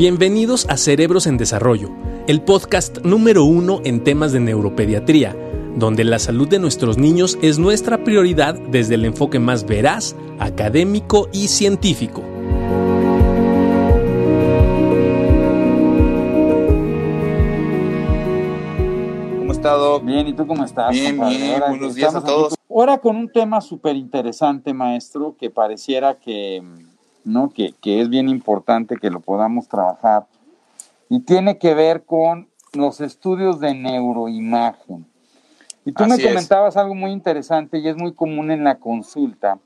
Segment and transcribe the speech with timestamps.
[0.00, 1.90] Bienvenidos a Cerebros en Desarrollo,
[2.26, 5.36] el podcast número uno en temas de neuropediatría,
[5.76, 11.28] donde la salud de nuestros niños es nuestra prioridad desde el enfoque más veraz, académico
[11.34, 12.22] y científico.
[19.36, 20.00] ¿Cómo has estado?
[20.00, 20.92] Bien, ¿y tú cómo estás?
[20.92, 21.36] Bien, compadre?
[21.36, 22.54] bien, Ahora buenos días a aquí todos.
[22.70, 26.62] Ahora con un tema súper interesante, maestro, que pareciera que,
[27.24, 27.50] ¿no?
[27.50, 30.26] Que, que es bien importante que lo podamos trabajar.
[31.08, 35.06] Y tiene que ver con los estudios de neuroimagen.
[35.84, 36.24] Y tú me es.
[36.24, 39.58] comentabas algo muy interesante y es muy común en la consulta,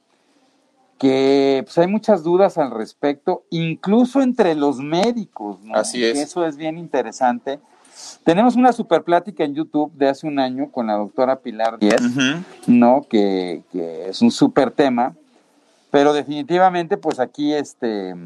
[0.99, 5.61] que pues, hay muchas dudas al respecto, incluso entre los médicos.
[5.63, 5.75] ¿no?
[5.75, 6.19] Así es.
[6.19, 7.59] Eso es bien interesante.
[8.25, 12.01] Tenemos una super plática en YouTube de hace un año con la doctora Pilar Díez.
[12.67, 13.07] ¿no?
[13.09, 15.15] Que, que es un súper tema,
[15.95, 18.17] pero definitivamente pues aquí este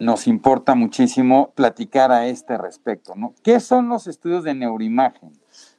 [0.00, 3.34] nos importa muchísimo platicar a este respecto, ¿no?
[3.44, 5.30] ¿Qué son los estudios de neuroimagen?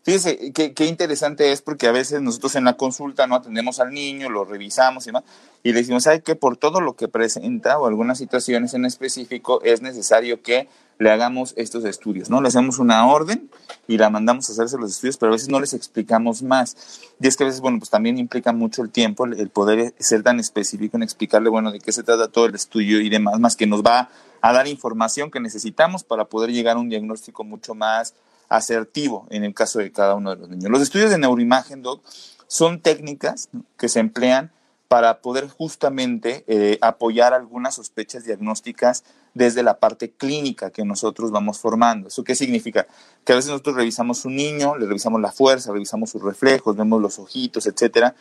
[0.02, 3.92] Fíjese, qué, qué interesante es porque a veces nosotros en la consulta no atendemos al
[3.92, 5.26] niño, lo revisamos y demás,
[5.62, 9.82] y decimos, ¿sabe que Por todo lo que presenta o algunas situaciones en específico es
[9.82, 10.70] necesario que
[11.00, 12.42] le hagamos estos estudios, ¿no?
[12.42, 13.50] Le hacemos una orden
[13.88, 16.76] y la mandamos a hacerse los estudios, pero a veces no les explicamos más.
[17.22, 20.24] Y es que a veces, bueno, pues también implica mucho el tiempo el, poder ser
[20.24, 23.56] tan específico en explicarle, bueno, de qué se trata todo el estudio y demás, más
[23.56, 24.10] que nos va
[24.42, 28.14] a dar información que necesitamos para poder llegar a un diagnóstico mucho más
[28.50, 30.70] asertivo en el caso de cada uno de los niños.
[30.70, 32.04] Los estudios de neuroimagen, Doc,
[32.48, 34.52] son técnicas que se emplean
[34.90, 39.04] para poder justamente eh, apoyar algunas sospechas diagnósticas
[39.36, 42.08] desde la parte clínica que nosotros vamos formando.
[42.08, 42.88] ¿Eso qué significa?
[43.24, 47.00] Que a veces nosotros revisamos un niño, le revisamos la fuerza, revisamos sus reflejos, vemos
[47.00, 48.16] los ojitos, etcétera,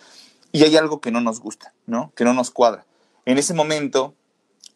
[0.52, 2.12] y hay algo que no nos gusta, ¿no?
[2.14, 2.84] Que no nos cuadra.
[3.24, 4.14] En ese momento,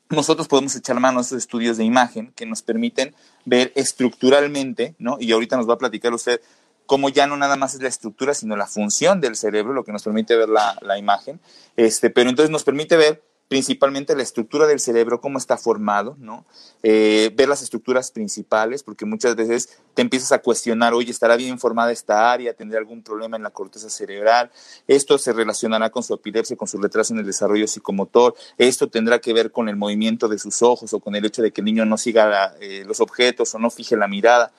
[0.08, 5.18] nosotros podemos echar mano a esos estudios de imagen que nos permiten ver estructuralmente, ¿no?
[5.20, 6.40] Y ahorita nos va a platicar usted
[6.86, 9.92] cómo ya no nada más es la estructura, sino la función del cerebro, lo que
[9.92, 11.40] nos permite ver la, la imagen.
[11.76, 13.22] Este, pero entonces nos permite ver
[13.52, 16.46] principalmente la estructura del cerebro, cómo está formado, ¿no?
[16.82, 21.58] Eh, ver las estructuras principales, porque muchas veces te empiezas a cuestionar, oye, ¿estará bien
[21.58, 22.54] formada esta área?
[22.54, 24.50] ¿Tendrá algún problema en la corteza cerebral?
[24.88, 28.34] Esto se relacionará con su epilepsia, con su retraso en el desarrollo psicomotor.
[28.56, 31.52] Esto tendrá que ver con el movimiento de sus ojos o con el hecho de
[31.52, 34.50] que el niño no siga eh, los objetos o no fije la mirada.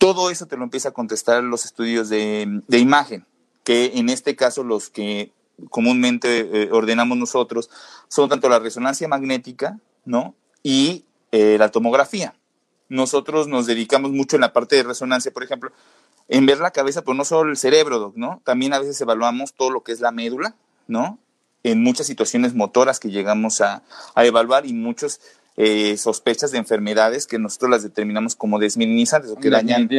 [0.00, 3.26] Todo eso te lo empieza a contestar los estudios de, de imagen,
[3.64, 5.30] que en este caso los que
[5.68, 7.68] comúnmente eh, ordenamos nosotros
[8.08, 10.34] son tanto la resonancia magnética, ¿no?
[10.62, 12.34] Y eh, la tomografía.
[12.88, 15.70] Nosotros nos dedicamos mucho en la parte de resonancia, por ejemplo,
[16.28, 18.40] en ver la cabeza, pero no solo el cerebro, ¿no?
[18.42, 20.54] También a veces evaluamos todo lo que es la médula,
[20.88, 21.18] ¿no?
[21.62, 23.82] En muchas situaciones motoras que llegamos a,
[24.14, 25.20] a evaluar y muchas
[25.62, 29.90] eh, sospechas de enfermedades que nosotros las determinamos como desmineralizantes o que dañan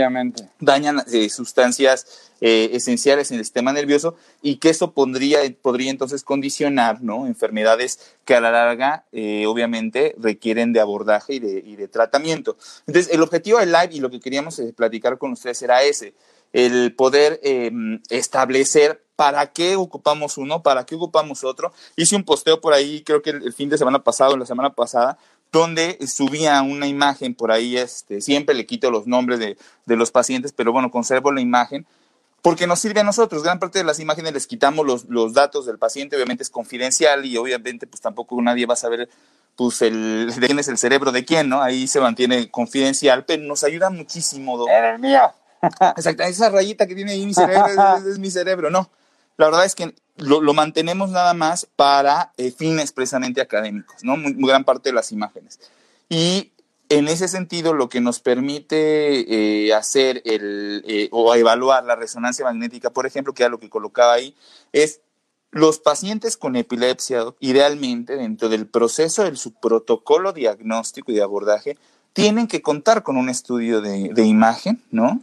[0.60, 6.24] dañan eh, sustancias eh, esenciales en el sistema nervioso y que eso pondría, podría entonces
[6.24, 7.28] condicionar ¿no?
[7.28, 12.58] enfermedades que a la larga eh, obviamente requieren de abordaje y de, y de tratamiento.
[12.88, 16.16] Entonces el objetivo del live y lo que queríamos platicar con ustedes era ese,
[16.54, 17.72] el poder eh,
[18.10, 21.72] establecer para qué ocupamos uno, para qué ocupamos otro.
[21.96, 24.74] Hice un posteo por ahí, creo que el, el fin de semana pasado, la semana
[24.74, 25.20] pasada,
[25.52, 30.12] donde subía una imagen por ahí, este, siempre le quito los nombres de, de los
[30.12, 31.86] pacientes, pero bueno, conservo la imagen
[32.42, 33.44] porque nos sirve a nosotros.
[33.44, 37.26] Gran parte de las imágenes les quitamos los, los datos del paciente, obviamente es confidencial
[37.26, 39.10] y obviamente pues tampoco nadie va a saber
[39.56, 41.62] pues el, de quién es el cerebro de quién, ¿no?
[41.62, 44.58] Ahí se mantiene confidencial, pero nos ayuda muchísimo.
[44.58, 44.70] doc.
[44.70, 45.22] ¡Eres mío!
[45.62, 48.90] Exacto, esa rayita que tiene ahí mi cerebro es, es mi cerebro, no.
[49.38, 54.18] La verdad es que lo, lo mantenemos nada más para eh, fines precisamente académicos, ¿no?
[54.18, 55.60] Muy, muy gran parte de las imágenes.
[56.10, 56.52] Y
[56.90, 62.46] en ese sentido, lo que nos permite eh, hacer el, eh, o evaluar la resonancia
[62.46, 64.36] magnética, por ejemplo, que era lo que colocaba ahí,
[64.74, 65.02] es
[65.52, 71.78] los pacientes con epilepsia, idealmente, dentro del proceso del su protocolo diagnóstico y de abordaje,
[72.14, 75.22] tienen que contar con un estudio de, de imagen, ¿no?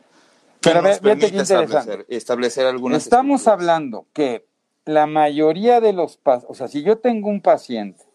[0.60, 1.64] Que Pero nos ve- qué permita interesante.
[1.64, 3.02] establecer, establecer algunas.
[3.02, 4.46] Estamos hablando que
[4.88, 8.06] la mayoría de los pacientes, o sea, si yo tengo un paciente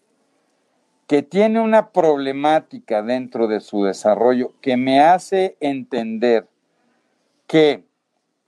[1.06, 6.48] que tiene una problemática dentro de su desarrollo que me hace entender
[7.46, 7.84] que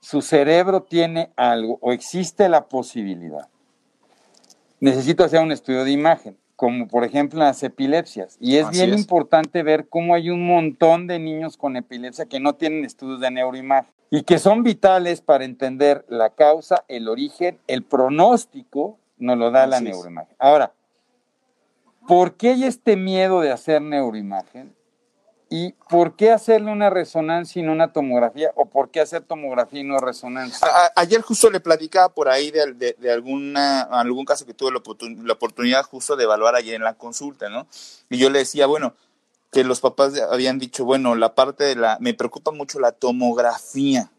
[0.00, 3.48] su cerebro tiene algo o existe la posibilidad,
[4.80, 8.38] necesito hacer un estudio de imagen, como por ejemplo las epilepsias.
[8.40, 9.02] Y es Así bien es.
[9.02, 13.30] importante ver cómo hay un montón de niños con epilepsia que no tienen estudios de
[13.30, 19.50] neuroimagen y que son vitales para entender la causa, el origen, el pronóstico, nos lo
[19.50, 19.82] da la es.
[19.82, 20.36] neuroimagen.
[20.38, 20.72] Ahora,
[22.06, 24.74] ¿por qué hay este miedo de hacer neuroimagen?
[25.48, 28.50] ¿Y por qué hacerle una resonancia y no una tomografía?
[28.56, 30.66] ¿O por qué hacer tomografía y no resonancia?
[30.96, 34.82] ayer justo le platicaba por ahí de, de, alguna, algún caso que tuve la,
[35.24, 37.68] la, oportunidad justo de evaluar ayer en la consulta, ¿no?
[38.10, 38.94] Y yo le decía, bueno,
[39.52, 44.10] que los papás habían dicho, bueno, la parte de la, me preocupa mucho la tomografía,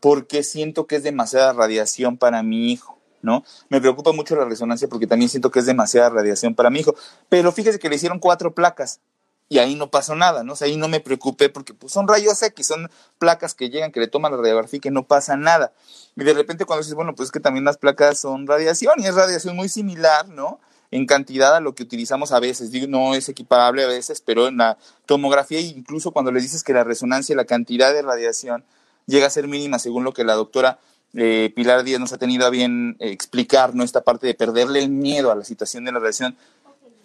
[0.00, 2.96] porque siento que es demasiada radiación para mi hijo.
[3.22, 3.42] ¿no?
[3.68, 6.94] Me preocupa mucho la resonancia porque también siento que es demasiada radiación para mi hijo.
[7.28, 9.00] Pero fíjese que le hicieron cuatro placas
[9.48, 10.54] y ahí no pasó nada, ¿no?
[10.54, 13.92] O sea, ahí no me preocupé porque pues, son rayos X, son placas que llegan,
[13.92, 15.72] que le toman la radiografía y que no pasa nada.
[16.16, 19.06] Y de repente cuando dices, bueno, pues es que también las placas son radiación y
[19.06, 20.60] es radiación muy similar, ¿no?
[20.90, 24.48] En cantidad a lo que utilizamos a veces, digo, no es equiparable a veces, pero
[24.48, 28.64] en la tomografía, incluso cuando le dices que la resonancia, la cantidad de radiación
[29.06, 30.78] llega a ser mínima, según lo que la doctora
[31.14, 33.84] eh, Pilar Díaz nos ha tenido a bien eh, explicar, ¿no?
[33.84, 36.36] Esta parte de perderle el miedo a la situación de la radiación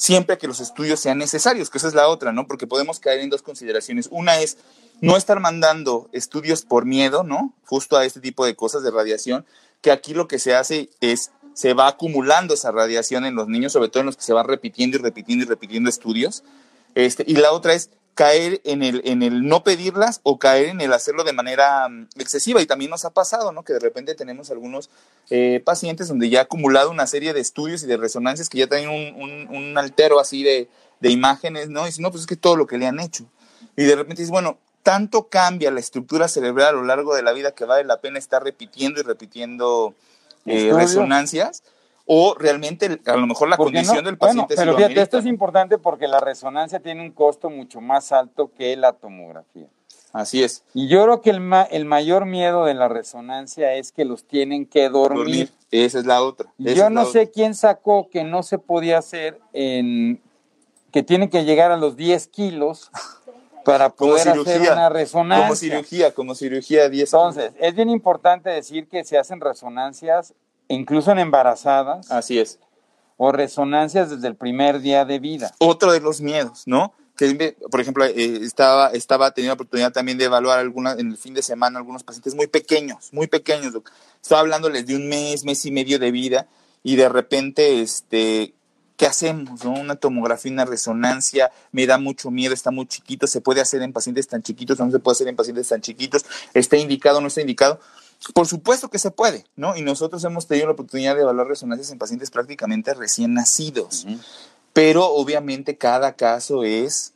[0.01, 2.47] siempre que los estudios sean necesarios, que esa es la otra, ¿no?
[2.47, 4.07] Porque podemos caer en dos consideraciones.
[4.09, 4.57] Una es
[4.99, 7.53] no estar mandando estudios por miedo, ¿no?
[7.67, 9.45] Justo a este tipo de cosas de radiación,
[9.79, 13.73] que aquí lo que se hace es, se va acumulando esa radiación en los niños,
[13.73, 16.43] sobre todo en los que se van repitiendo y repitiendo y repitiendo estudios.
[16.95, 20.81] Este, y la otra es caer en el, en el no pedirlas o caer en
[20.81, 22.61] el hacerlo de manera mm, excesiva.
[22.61, 23.63] Y también nos ha pasado, ¿no?
[23.63, 24.89] Que de repente tenemos algunos
[25.29, 28.67] eh, pacientes donde ya ha acumulado una serie de estudios y de resonancias que ya
[28.67, 30.69] tienen un, un, altero así de,
[30.99, 31.83] de, imágenes, ¿no?
[31.83, 33.25] Y dicen, no, pues es que todo lo que le han hecho.
[33.77, 37.33] Y de repente dices, bueno, tanto cambia la estructura cerebral a lo largo de la
[37.33, 39.93] vida que vale la pena estar repitiendo y repitiendo
[40.45, 41.63] eh, resonancias
[42.05, 44.55] o realmente a lo mejor la condición del paciente.
[44.55, 48.51] Bueno, pero fíjate, esto es importante porque la resonancia tiene un costo mucho más alto
[48.57, 49.67] que la tomografía.
[50.13, 50.63] Así es.
[50.73, 54.65] Y yo creo que el, el mayor miedo de la resonancia es que los tienen
[54.65, 55.51] que dormir.
[55.69, 56.51] Esa es la otra.
[56.57, 60.21] yo no sé quién sacó que no se podía hacer en
[60.91, 62.91] que tienen que llegar a los 10 kilos
[63.63, 65.47] para poder hacer una resonancia.
[65.47, 70.33] Como cirugía, como cirugía 10 Entonces, es bien importante decir que se hacen resonancias
[70.67, 72.09] incluso en embarazadas.
[72.11, 72.59] Así es.
[73.17, 75.53] O resonancias desde el primer día de vida.
[75.59, 76.93] Otro de los miedos, ¿no?
[77.15, 81.17] Que, por ejemplo, eh, estaba, estaba teniendo la oportunidad también de evaluar alguna, en el
[81.17, 83.73] fin de semana algunos pacientes muy pequeños, muy pequeños.
[84.21, 86.47] Estaba hablándoles de un mes, mes y medio de vida
[86.81, 88.55] y de repente, este,
[89.01, 89.65] ¿qué hacemos?
[89.65, 89.71] No?
[89.71, 93.93] Una tomografía, una resonancia, me da mucho miedo, está muy chiquito, se puede hacer en
[93.93, 97.41] pacientes tan chiquitos, no se puede hacer en pacientes tan chiquitos, está indicado, no está
[97.41, 97.79] indicado.
[98.35, 99.75] Por supuesto que se puede, ¿no?
[99.75, 104.05] Y nosotros hemos tenido la oportunidad de evaluar resonancias en pacientes prácticamente recién nacidos.
[104.71, 107.13] Pero obviamente cada caso es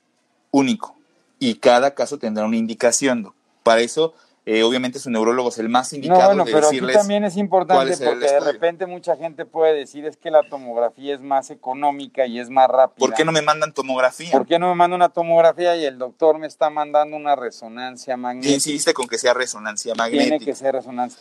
[0.49, 0.95] único
[1.37, 3.31] y cada caso tendrá una indicación.
[3.61, 4.15] Para eso
[4.47, 7.97] eh, obviamente su neurólogo es el más indicado no, bueno, pero aquí también es importante
[7.97, 12.39] porque de repente mucha gente puede decir es que la tomografía es más económica y
[12.39, 12.97] es más rápida.
[12.99, 14.31] ¿Por qué no me mandan tomografía?
[14.31, 18.17] ¿Por qué no me mandan una tomografía y el doctor me está mandando una resonancia
[18.17, 18.51] magnética?
[18.51, 20.29] Y insiste con que sea resonancia magnética.
[20.29, 21.19] Tiene que ser resonancia.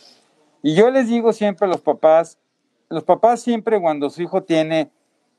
[0.61, 2.37] Y yo les digo siempre a los papás,
[2.89, 4.91] los papás siempre cuando su hijo tiene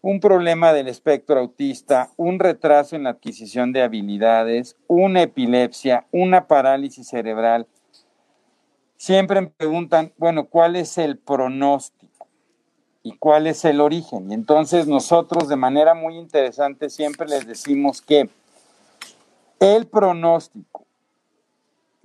[0.03, 6.47] un problema del espectro autista, un retraso en la adquisición de habilidades, una epilepsia, una
[6.47, 7.67] parálisis cerebral,
[8.97, 12.27] siempre me preguntan, bueno, ¿cuál es el pronóstico?
[13.03, 14.31] ¿Y cuál es el origen?
[14.31, 18.29] Y entonces nosotros de manera muy interesante siempre les decimos que
[19.61, 20.85] el pronóstico,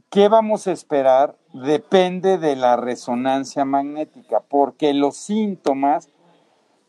[0.09, 1.35] ¿qué vamos a esperar?
[1.53, 6.09] Depende de la resonancia magnética, porque los síntomas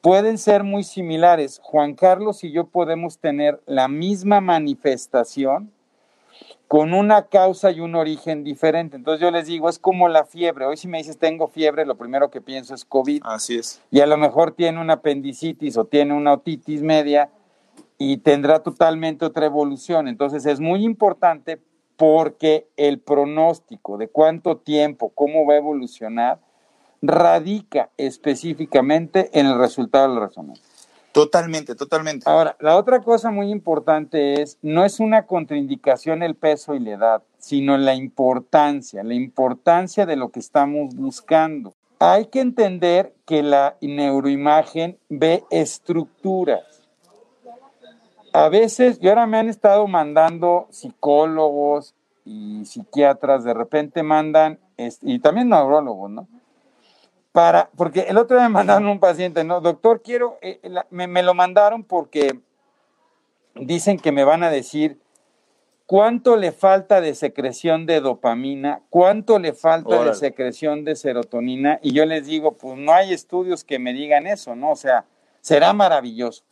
[0.02, 1.60] pueden ser muy similares.
[1.62, 5.72] Juan Carlos y yo podemos tener la misma manifestación,
[6.72, 8.96] con una causa y un origen diferente.
[8.96, 10.64] Entonces yo les digo, es como la fiebre.
[10.64, 13.20] Hoy si me dices tengo fiebre, lo primero que pienso es COVID.
[13.26, 13.82] Así es.
[13.90, 17.28] Y a lo mejor tiene una apendicitis o tiene una otitis media
[17.98, 20.08] y tendrá totalmente otra evolución.
[20.08, 21.60] Entonces es muy importante
[21.98, 26.40] porque el pronóstico de cuánto tiempo, cómo va a evolucionar,
[27.02, 30.71] radica específicamente en el resultado de la resonancia.
[31.12, 32.28] Totalmente, totalmente.
[32.28, 36.92] Ahora, la otra cosa muy importante es, no es una contraindicación el peso y la
[36.92, 41.74] edad, sino la importancia, la importancia de lo que estamos buscando.
[41.98, 46.82] Hay que entender que la neuroimagen ve estructuras.
[48.32, 54.58] A veces, y ahora me han estado mandando psicólogos y psiquiatras, de repente mandan,
[55.02, 56.26] y también neurólogos, ¿no?
[57.32, 60.60] Para, porque el otro día me mandaron un paciente, no, doctor, quiero, eh,
[60.90, 62.38] me, lo mandaron porque
[63.54, 65.00] dicen que me van a decir
[65.86, 71.92] cuánto le falta de secreción de dopamina, cuánto le falta de secreción de serotonina, y
[71.92, 74.70] yo les digo, pues no hay estudios que me digan eso, ¿no?
[74.70, 75.06] O sea,
[75.40, 76.44] será maravilloso.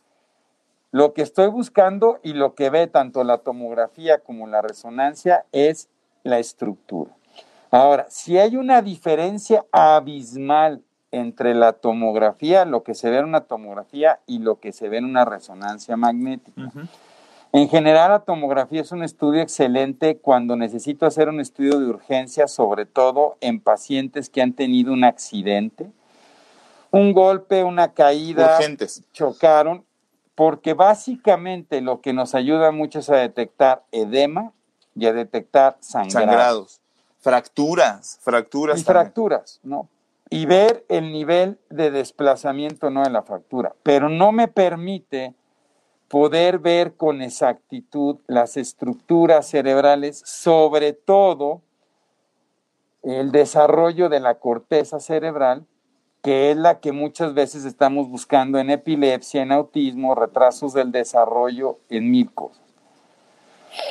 [0.89, 5.89] Lo que estoy buscando y lo que ve tanto la tomografía como la resonancia es
[6.23, 7.15] la estructura.
[7.71, 13.41] Ahora, si hay una diferencia abismal entre la tomografía, lo que se ve en una
[13.41, 16.71] tomografía y lo que se ve en una resonancia magnética.
[17.53, 22.47] En general, la tomografía es un estudio excelente cuando necesito hacer un estudio de urgencia,
[22.47, 25.91] sobre todo en pacientes que han tenido un accidente,
[26.91, 29.03] un golpe, una caída, Urgentes.
[29.13, 29.85] chocaron,
[30.35, 34.53] porque básicamente lo que nos ayuda mucho es a detectar edema
[34.95, 36.27] y a detectar sangrado.
[36.27, 36.80] Sangrados.
[37.21, 38.19] Fracturas.
[38.21, 38.81] Fracturas.
[38.81, 39.03] y también.
[39.03, 39.89] fracturas, ¿no?
[40.29, 45.35] Y ver el nivel de desplazamiento no de la fractura, pero no me permite
[46.07, 51.61] poder ver con exactitud las estructuras cerebrales, sobre todo
[53.03, 55.65] el desarrollo de la corteza cerebral,
[56.21, 61.79] que es la que muchas veces estamos buscando en epilepsia, en autismo, retrasos del desarrollo,
[61.89, 62.61] en mil cosas.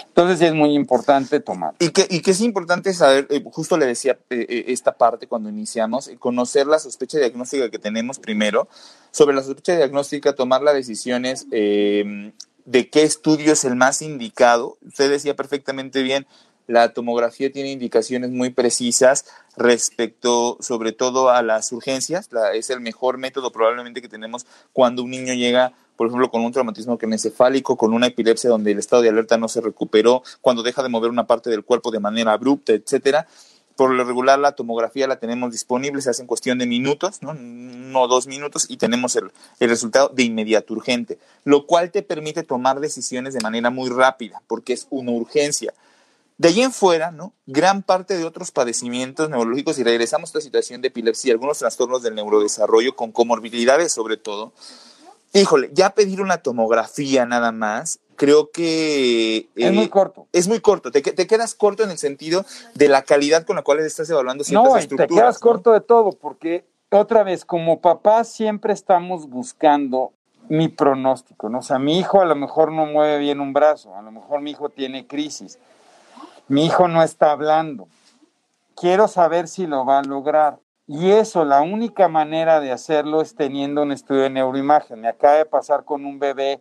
[0.07, 1.75] Entonces es muy importante tomar.
[1.79, 5.49] Y que, y es importante saber, eh, justo le decía eh, eh, esta parte cuando
[5.49, 8.69] iniciamos, conocer la sospecha diagnóstica que tenemos primero,
[9.11, 14.79] sobre la sospecha diagnóstica, tomar las decisiones de qué estudio es el más indicado.
[14.87, 16.27] Usted decía perfectamente bien,
[16.71, 19.25] la tomografía tiene indicaciones muy precisas
[19.57, 22.29] respecto sobre todo a las urgencias.
[22.55, 26.51] Es el mejor método probablemente que tenemos cuando un niño llega, por ejemplo, con un
[26.51, 30.83] traumatismo craneoencefálico, con una epilepsia donde el estado de alerta no se recuperó, cuando deja
[30.83, 33.27] de mover una parte del cuerpo de manera abrupta, etcétera.
[33.77, 37.35] Por lo regular, la tomografía la tenemos disponible, se hace en cuestión de minutos, ¿no?
[37.35, 42.45] No dos minutos, y tenemos el, el resultado de inmediato urgente, lo cual te permite
[42.45, 45.75] tomar decisiones de manera muy rápida, porque es una urgencia.
[46.39, 47.35] De allí en fuera, ¿no?
[47.45, 52.03] Gran parte de otros padecimientos neurológicos, y regresamos a esta situación de epilepsia, algunos trastornos
[52.03, 54.55] del neurodesarrollo con comorbilidades sobre todo.
[55.33, 59.49] Híjole, ya pedir una tomografía nada más, creo que...
[59.55, 60.27] Es eh, muy corto.
[60.33, 62.45] es muy corto, te, te quedas corto en el sentido
[62.75, 65.23] de la calidad con la cual estás evaluando ciertas No, y te estructuras.
[65.23, 65.41] quedas ¿no?
[65.41, 70.13] corto de todo, porque otra vez, como papás siempre estamos buscando
[70.49, 71.61] mi pronóstico, ¿no?
[71.61, 74.41] O sea, mi hijo a lo mejor no mueve bien un brazo, a lo mejor
[74.41, 75.61] mi hijo tiene crisis,
[76.49, 77.87] mi hijo no está hablando.
[78.75, 80.59] Quiero saber si lo va a lograr.
[80.93, 85.01] Y eso, la única manera de hacerlo es teniendo un estudio de neuroimagen.
[85.01, 86.61] Me acaba de pasar con un bebé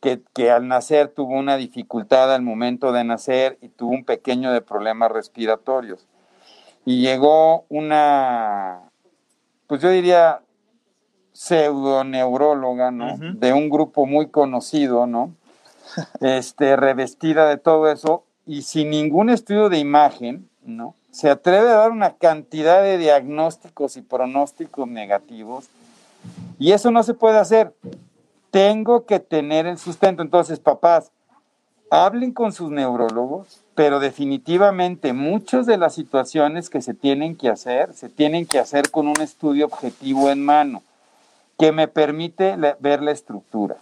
[0.00, 4.50] que, que al nacer tuvo una dificultad al momento de nacer y tuvo un pequeño
[4.50, 6.08] de problemas respiratorios
[6.84, 8.90] y llegó una,
[9.66, 10.40] pues yo diría,
[11.32, 13.16] pseudoneuróloga, ¿no?
[13.34, 15.34] De un grupo muy conocido, ¿no?
[16.20, 20.94] Este, revestida de todo eso y sin ningún estudio de imagen, ¿no?
[21.10, 25.68] Se atreve a dar una cantidad de diagnósticos y pronósticos negativos
[26.58, 27.74] y eso no se puede hacer.
[28.50, 30.22] Tengo que tener el sustento.
[30.22, 31.10] Entonces, papás,
[31.90, 37.92] hablen con sus neurólogos, pero definitivamente muchas de las situaciones que se tienen que hacer,
[37.94, 40.82] se tienen que hacer con un estudio objetivo en mano,
[41.58, 43.76] que me permite ver la estructura.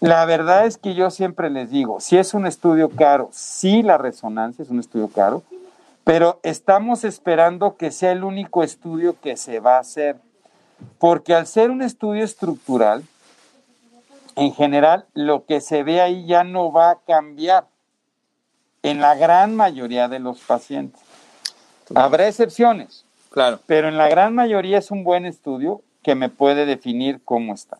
[0.00, 3.96] La verdad es que yo siempre les digo, si es un estudio caro, sí la
[3.96, 5.42] resonancia es un estudio caro,
[6.04, 10.16] pero estamos esperando que sea el único estudio que se va a hacer,
[10.98, 13.02] porque al ser un estudio estructural,
[14.36, 17.66] en general, lo que se ve ahí ya no va a cambiar
[18.82, 21.00] en la gran mayoría de los pacientes.
[21.94, 23.60] Habrá excepciones, Claro.
[23.66, 27.78] pero en la gran mayoría es un buen estudio que me puede definir cómo está.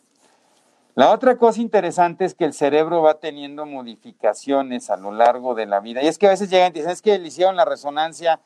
[0.94, 5.66] La otra cosa interesante es que el cerebro va teniendo modificaciones a lo largo de
[5.66, 6.02] la vida.
[6.02, 8.40] Y es que a veces llegan y dicen, es que le hicieron la resonancia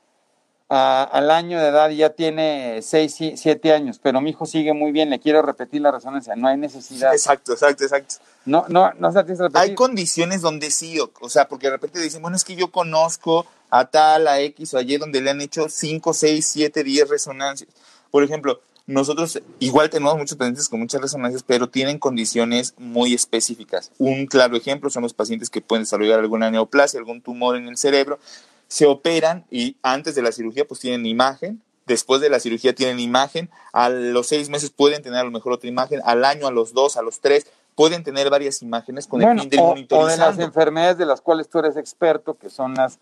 [0.70, 4.74] a- al año de edad y ya tiene 6, 7 años, pero mi hijo sigue
[4.74, 6.36] muy bien, le quiero repetir la resonancia.
[6.36, 7.12] No hay necesidad.
[7.14, 8.16] Exacto, exacto, exacto.
[8.44, 9.50] No, no, no se repetir.
[9.54, 12.70] Hay condiciones donde sí, o, o sea, porque de repente dicen, bueno, es que yo
[12.70, 16.84] conozco a tal, a X o a Y, donde le han hecho 5, 6, 7,
[16.84, 17.70] 10 resonancias.
[18.10, 23.92] Por ejemplo, nosotros igual tenemos muchos pacientes con muchas resonancias, pero tienen condiciones muy específicas.
[23.98, 27.76] Un claro ejemplo son los pacientes que pueden desarrollar alguna neoplasia, algún tumor en el
[27.76, 28.18] cerebro,
[28.66, 32.98] se operan y antes de la cirugía pues tienen imagen, después de la cirugía tienen
[32.98, 36.50] imagen, a los seis meses pueden tener a lo mejor otra imagen, al año, a
[36.50, 39.98] los dos, a los tres, pueden tener varias imágenes con Bueno, el fin de o,
[39.98, 42.98] o de las enfermedades de las cuales tú eres experto, que son las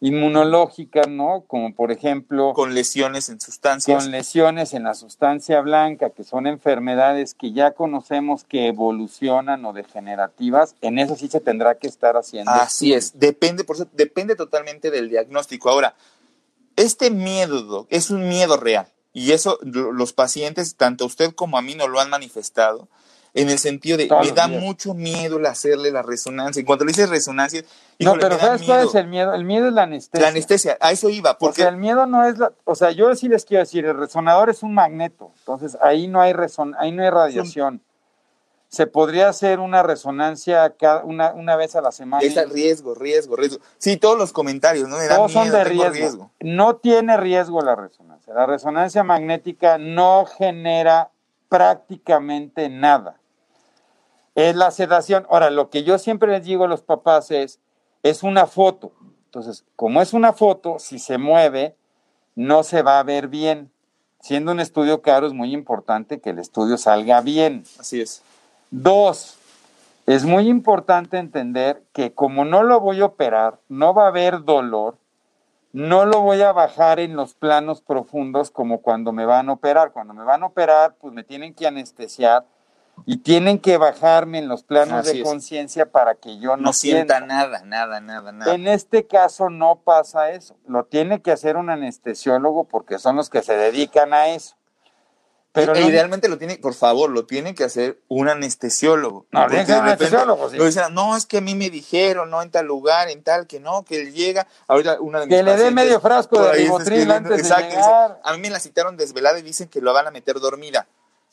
[0.00, 1.44] inmunológicas, ¿no?
[1.46, 4.02] Como por ejemplo con lesiones en sustancias.
[4.02, 9.72] con lesiones en la sustancia blanca, que son enfermedades que ya conocemos que evolucionan o
[9.72, 12.50] degenerativas, en eso sí se tendrá que estar haciendo.
[12.50, 15.70] Así es, depende, por eso, depende totalmente del diagnóstico.
[15.70, 15.94] Ahora,
[16.76, 21.62] este miedo es un miedo real y eso lo- los pacientes, tanto usted como a
[21.62, 22.88] mí, nos lo han manifestado.
[23.34, 24.62] En el sentido de Todos me da días.
[24.62, 26.60] mucho miedo el hacerle la resonancia.
[26.60, 27.62] Y cuando le dices resonancia,
[27.98, 29.34] No, pero ¿sabes cuál es el miedo?
[29.34, 30.20] El miedo es la anestesia.
[30.22, 32.90] La anestesia, a eso iba, O porque sea, el miedo no es la, o sea,
[32.90, 36.74] yo sí les quiero decir, el resonador es un magneto, entonces ahí no hay reson,
[36.78, 37.82] ahí no hay radiación.
[38.72, 42.22] Se podría hacer una resonancia cada, una, una vez a la semana.
[42.24, 43.58] es el riesgo, riesgo, riesgo.
[43.78, 44.96] Sí, todos los comentarios, ¿no?
[44.96, 46.30] Me da Todos miedo, son de riesgo.
[46.38, 48.32] No tiene riesgo la resonancia.
[48.32, 51.10] La resonancia magnética no genera
[51.48, 53.16] prácticamente nada.
[54.34, 55.26] Es la sedación.
[55.30, 57.60] Ahora, lo que yo siempre les digo a los papás es,
[58.02, 58.92] es una foto.
[59.26, 61.76] Entonces, como es una foto, si se mueve,
[62.34, 63.70] no se va a ver bien.
[64.20, 67.64] Siendo un estudio caro, es muy importante que el estudio salga bien.
[67.78, 68.22] Así es.
[68.70, 69.38] Dos,
[70.06, 74.44] es muy importante entender que como no lo voy a operar, no va a haber
[74.44, 74.96] dolor,
[75.72, 79.92] no lo voy a bajar en los planos profundos como cuando me van a operar.
[79.92, 82.44] Cuando me van a operar, pues me tienen que anestesiar
[83.06, 86.72] y tienen que bajarme en los planos Así de conciencia para que yo no, No
[86.72, 87.20] sienta sienta.
[87.34, 88.54] nada, nada, nada, nada.
[88.54, 90.56] En este caso no pasa eso.
[90.66, 94.56] Lo tiene que hacer un anestesiólogo porque son los que se dedican a eso.
[95.52, 99.26] Pero E no- idealmente lo tiene, por favor, lo tiene que hacer un anestesiólogo.
[99.32, 100.56] No, tiene que ser un anestesiólogo, sí.
[100.56, 103.48] lo dicen, no, es que a mí me dijeron, no, en tal lugar, en tal,
[103.48, 104.46] que no, que él llega.
[104.68, 108.20] Ahorita una de mis Que le dé medio frasco de ribotril antes de exacto, llegar.
[108.22, 110.86] a mí me la citaron desvelada y dicen que lo van a meter dormida.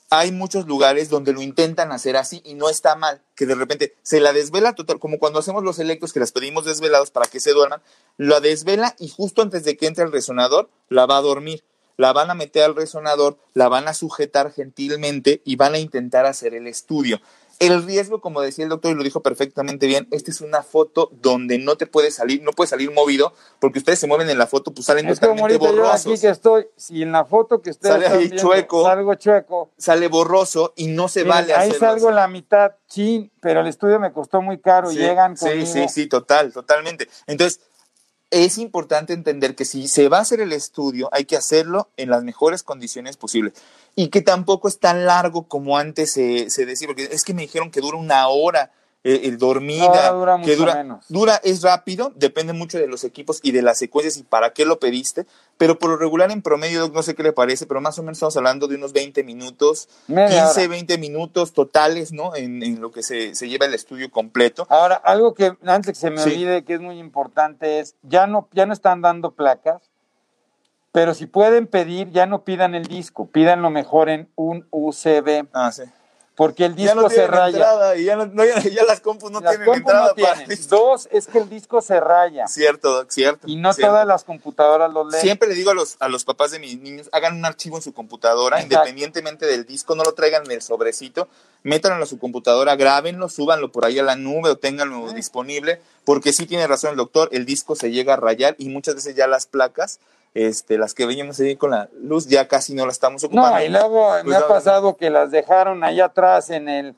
[0.10, 3.94] Hay muchos lugares donde lo intentan hacer así y no está mal, que de repente
[4.04, 7.42] se la desvela total, como cuando hacemos los electros que las pedimos desvelados para que
[7.42, 7.82] se duerman,
[8.16, 11.66] la desvela y justo antes de que entre el resonador la va a dormir.
[11.98, 16.26] La van a meter al resonador, la van a sujetar gentilmente y van a intentar
[16.26, 17.20] hacer el estudio.
[17.60, 21.10] El riesgo, como decía el doctor y lo dijo perfectamente bien, esta es una foto
[21.22, 24.46] donde no te puedes salir, no puedes salir movido, porque ustedes se mueven en la
[24.46, 26.22] foto, pues salen Es como totalmente yo aquí borrosos.
[26.22, 28.84] que estoy, si en la foto que ustedes Sale están ahí viendo chueco.
[28.86, 33.32] salgo chueco, Sale borroso y no se miren, vale ahí hacerlo salgo la mitad, sí,
[33.42, 35.66] pero el estudio me costó muy caro, Sí, llegan sí, conmigo.
[35.66, 37.10] sí, sí, total, totalmente.
[37.26, 37.60] Entonces,
[38.30, 42.10] es importante entender que si se va a hacer el estudio, hay que hacerlo en
[42.10, 43.54] las mejores condiciones posibles.
[44.00, 47.42] Y que tampoco es tan largo como antes se, se decía, porque es que me
[47.42, 48.72] dijeron que dura una hora
[49.04, 49.86] eh, eh, dormida.
[50.10, 51.06] Ahora dura que dura, menos.
[51.10, 54.66] dura, es rápido, depende mucho de los equipos y de las secuencias y para qué
[54.66, 55.26] lo pediste,
[55.58, 58.18] pero por lo regular en promedio, no sé qué le parece, pero más o menos
[58.18, 60.68] estamos hablando de unos 20 minutos, Media 15, hora.
[60.70, 62.36] 20 minutos totales, ¿no?
[62.36, 64.68] En, en lo que se, se lleva el estudio completo.
[64.70, 66.30] Ahora, algo que antes que se me Sí.
[66.32, 69.82] olvide que es muy importante es, ya no, ya no están dando placas,
[70.92, 75.72] pero si pueden pedir, ya no pidan el disco, pídanlo mejor en un USB, Ah,
[75.72, 75.84] sí.
[76.36, 77.48] porque el ya disco no se tienen raya.
[77.58, 80.34] entrada y ya, no, no, ya, ya las compus no Las tienen compus entrada para
[80.46, 80.58] tienen.
[80.70, 82.48] Dos, es que el disco se raya.
[82.48, 83.48] Cierto, Doc, cierto.
[83.48, 83.92] Y no cierto.
[83.92, 85.22] todas las computadoras lo leen.
[85.22, 87.84] Siempre le digo a los, a los papás de mis niños, hagan un archivo en
[87.84, 88.76] su computadora, Exacto.
[88.76, 91.28] independientemente del disco, no lo traigan en el sobrecito,
[91.64, 96.34] métanlo a su computadora, grábenlo, súbanlo por ahí a la nube o ténganlo disponible, porque
[96.34, 99.28] sí tiene razón el doctor, el disco se llega a rayar y muchas veces ya
[99.28, 100.00] las placas,
[100.38, 103.58] este, las que veíamos ahí con la luz, ya casi no las estamos ocupando.
[103.58, 106.96] No, y luego Pues me ha pasado que las dejaron allá atrás en el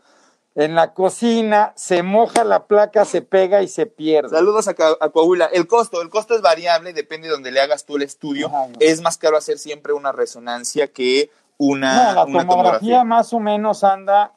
[0.56, 4.30] en la cocina, se moja la placa, se pega y se pierde.
[4.30, 5.46] Saludos a, Coahuila.
[5.46, 8.48] El costo, el costo es variable, depende de donde le hagas tú el estudio.
[8.48, 8.74] Ajá, no.
[8.82, 13.40] Es más caro hacer siempre una resonancia que una, No, la una tomografía más o
[13.40, 14.34] menos anda,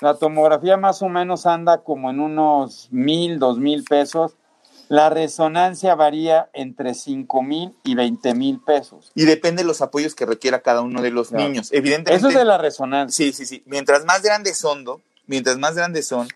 [0.00, 4.36] la tomografía más o menos anda como en unos mil, dos mil pesos.
[4.88, 9.10] La resonancia varía entre cinco mil y veinte mil pesos.
[9.14, 11.48] Y depende de los apoyos que requiera cada uno de los Claro.
[11.48, 11.68] niños.
[11.72, 12.14] Evidentemente.
[12.14, 13.16] Eso es de la resonancia.
[13.26, 13.62] Sí, sí, sí.
[13.66, 14.84] Mientras más grandes son,
[15.26, 16.28] mientras más grandes son,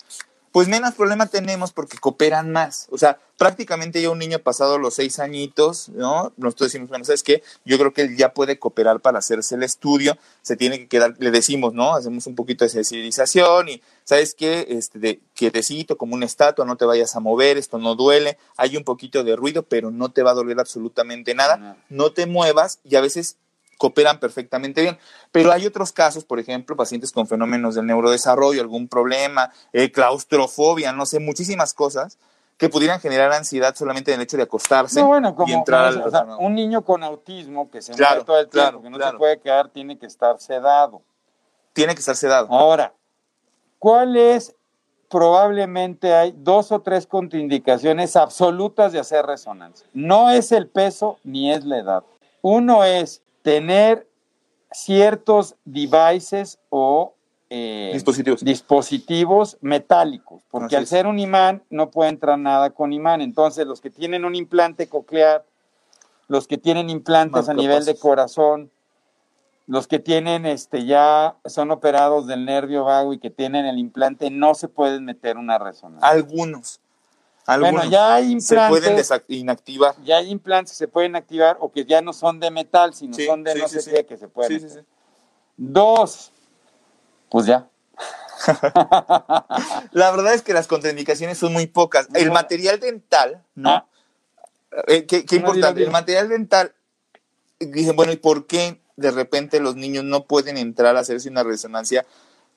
[0.52, 2.88] pues menos problema tenemos porque cooperan más.
[2.90, 6.32] O sea, prácticamente ya un niño pasado los seis añitos, ¿no?
[6.36, 7.42] Nosotros decimos, bueno, ¿sabes qué?
[7.64, 11.14] Yo creo que él ya puede cooperar para hacerse el estudio, se tiene que quedar,
[11.18, 11.94] le decimos, ¿no?
[11.94, 14.66] Hacemos un poquito de sensibilización y, ¿sabes qué?
[14.70, 18.76] Este, de quietecito, como una estatua, no te vayas a mover, esto no duele, hay
[18.76, 21.76] un poquito de ruido, pero no te va a doler absolutamente nada, No.
[21.88, 23.36] no te muevas y a veces
[23.80, 24.98] cooperan perfectamente bien.
[25.32, 30.92] Pero hay otros casos, por ejemplo, pacientes con fenómenos del neurodesarrollo, algún problema, eh, claustrofobia,
[30.92, 32.18] no sé, muchísimas cosas
[32.58, 35.94] que pudieran generar ansiedad solamente en el hecho de acostarse No, bueno, como y entrar
[35.94, 38.52] como al o sea, un niño con autismo que se Claro, mueve todo el tiempo,
[38.52, 39.12] claro, que no claro.
[39.12, 41.00] se puede quedar, tiene que estar sedado.
[41.72, 42.48] Tiene que estar sedado.
[42.50, 42.92] Ahora,
[43.78, 44.54] ¿cuál es?
[45.08, 49.86] Probablemente hay dos o tres contraindicaciones absolutas de hacer resonancia.
[49.94, 52.04] No es el peso ni es la edad.
[52.42, 54.08] Uno es tener
[54.72, 57.14] ciertos devices o
[57.52, 58.44] eh, Dispositivos.
[58.44, 63.20] dispositivos metálicos, porque Así al ser un imán no puede entrar nada con imán.
[63.20, 65.44] Entonces, los que tienen un implante coclear,
[66.28, 68.70] los que tienen implantes a nivel de corazón,
[69.66, 74.30] los que tienen este ya son operados del nervio vago y que tienen el implante
[74.30, 76.08] no se pueden meter una resonancia.
[76.08, 76.80] Algunos.
[77.46, 79.94] Algunos bueno, ya hay se pueden implantes, inactivar.
[80.04, 83.14] ya hay implantes que se pueden activar o que ya no son de metal, sino
[83.14, 84.86] Sí, son de sí, no sí, sé qué que se pueden.
[85.56, 86.32] Dos,
[87.28, 87.68] pues ya.
[89.92, 92.08] La verdad es que las contraindicaciones son muy pocas.
[92.14, 93.70] El material dental, ¿no?
[93.70, 93.86] Ah.
[94.86, 95.82] Eh, qué qué No, importante.
[95.82, 96.74] El material dental,
[97.58, 101.42] dicen, bueno, ¿y por qué de repente los niños no pueden entrar a hacerse una
[101.42, 102.06] resonancia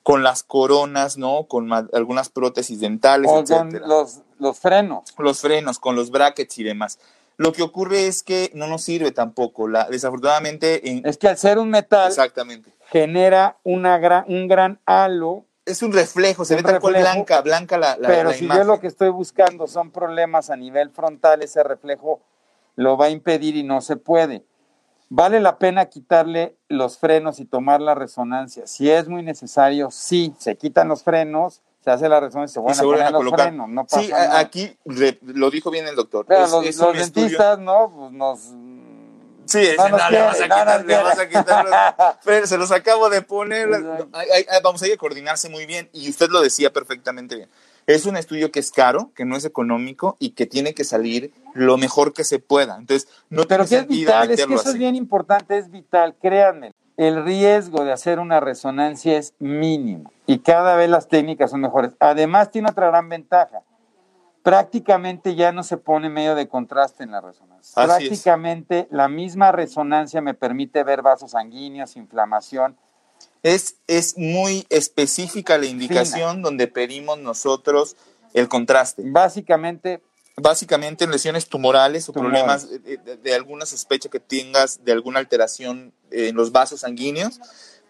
[0.02, 1.44] con las coronas, ¿no?
[1.48, 3.86] Con algunas prótesis dentales, O con etcétera.
[3.86, 5.02] los, los frenos.
[5.18, 6.98] los frenos, con los brackets y demás.
[7.36, 9.66] Lo que ocurre es que no nos sirve tampoco.
[9.68, 12.70] La, desafortunadamente, en- Es que al ser un metal exactamente.
[12.90, 17.14] genera una gran, un gran halo, Es un reflejo, se Un ve tal cual reflejo,
[17.14, 18.62] blanca, blanca la, la, pero la si imagen.
[18.62, 22.20] yo lo que estoy buscando son problemas a nivel frontal, ese reflejo
[22.76, 24.44] lo va a impedir y no se puede.
[25.08, 28.66] Vale la pena quitarle los frenos y tomar la resonancia.
[28.66, 32.62] Si es muy necesario, sí, se quitan los frenos, se hace la resonancia, se y
[32.62, 33.46] vuelven se a vuelven poner a los colocar.
[33.48, 34.38] frenos, no pasa sí, a- nada.
[34.38, 36.24] aquí re- lo dijo bien el doctor.
[36.26, 37.92] Pero Es- los, es dentistas, ¿no?
[37.94, 38.40] Pues nos...
[39.46, 41.64] Sí, no no, le vas a quitar, le vas a quitar.
[41.66, 43.68] los- Pero se los acabo de poner.
[44.14, 45.90] Ay, ay, vamos, hay que coordinarse muy bien.
[45.92, 47.50] Y usted lo decía perfectamente bien.
[47.86, 51.34] Es un estudio que es caro, que no es económico y que tiene que salir
[51.52, 52.78] lo mejor que se pueda.
[52.78, 56.14] Entonces, no Pero tiene que es vital, es que eso es bien importante, es vital,
[56.18, 56.72] créanme.
[56.96, 61.92] El riesgo de hacer una resonancia es mínimo y cada vez las técnicas son mejores.
[61.98, 63.62] Además, tiene otra gran ventaja.
[64.42, 67.82] Prácticamente ya no se pone medio de contraste en la resonancia.
[67.82, 68.08] Así es.
[68.08, 72.76] Prácticamente la misma resonancia me permite ver vasos sanguíneos, inflamación.
[73.42, 77.96] Es, es muy específica la indicación donde pedimos nosotros
[78.34, 79.02] el contraste.
[79.06, 80.02] Básicamente,
[80.36, 85.20] Básicamente en lesiones tumorales o problemas de, de- de alguna sospecha que tengas de alguna
[85.20, 87.40] alteración en los vasos sanguíneos,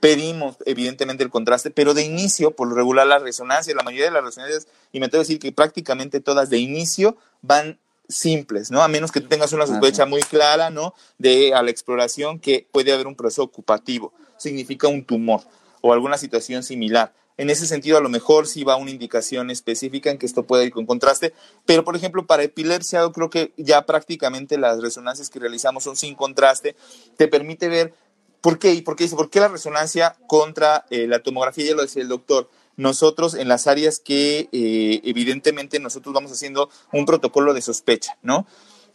[0.00, 4.10] pedimos evidentemente el contraste, pero de inicio, por lo regular las resonancias, la mayoría de
[4.10, 8.82] las resonancias, y me atrevo a decir que prácticamente todas de inicio van simples, ¿no?
[8.82, 10.92] A menos que tú tengas una sospecha muy clara, ¿no?
[11.16, 15.40] De a la exploración que puede haber un proceso ocupativo, significa un tumor
[15.80, 17.14] o alguna situación similar.
[17.36, 20.66] En ese sentido, a lo mejor sí va una indicación específica en que esto puede
[20.66, 21.32] ir con contraste,
[21.66, 26.14] pero por ejemplo, para epilepsia, creo que ya prácticamente las resonancias que realizamos son sin
[26.14, 26.76] contraste,
[27.16, 27.92] te permite ver
[28.40, 31.74] por qué y por qué dice, por qué la resonancia contra eh, la tomografía, ya
[31.74, 32.48] lo decía el doctor.
[32.76, 38.46] Nosotros en las áreas que eh, evidentemente nosotros vamos haciendo un protocolo de sospecha, ¿no?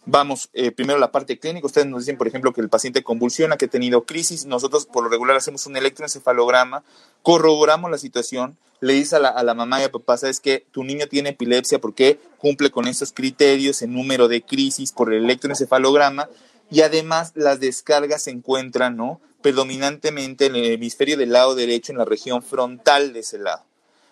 [0.05, 1.67] Vamos, eh, primero la parte clínica.
[1.67, 4.45] Ustedes nos dicen, por ejemplo, que el paciente convulsiona, que ha tenido crisis.
[4.45, 6.83] Nosotros, por lo regular, hacemos un electroencefalograma,
[7.21, 10.83] corroboramos la situación, le dice a la, a mamá y al papá, sabes que tu
[10.83, 16.29] niño tiene epilepsia porque cumple con estos criterios en número de crisis por el electroencefalograma
[16.71, 19.19] y además las descargas se encuentran, ¿no?
[19.41, 23.63] Predominantemente en el hemisferio del lado derecho, en la región frontal de ese lado.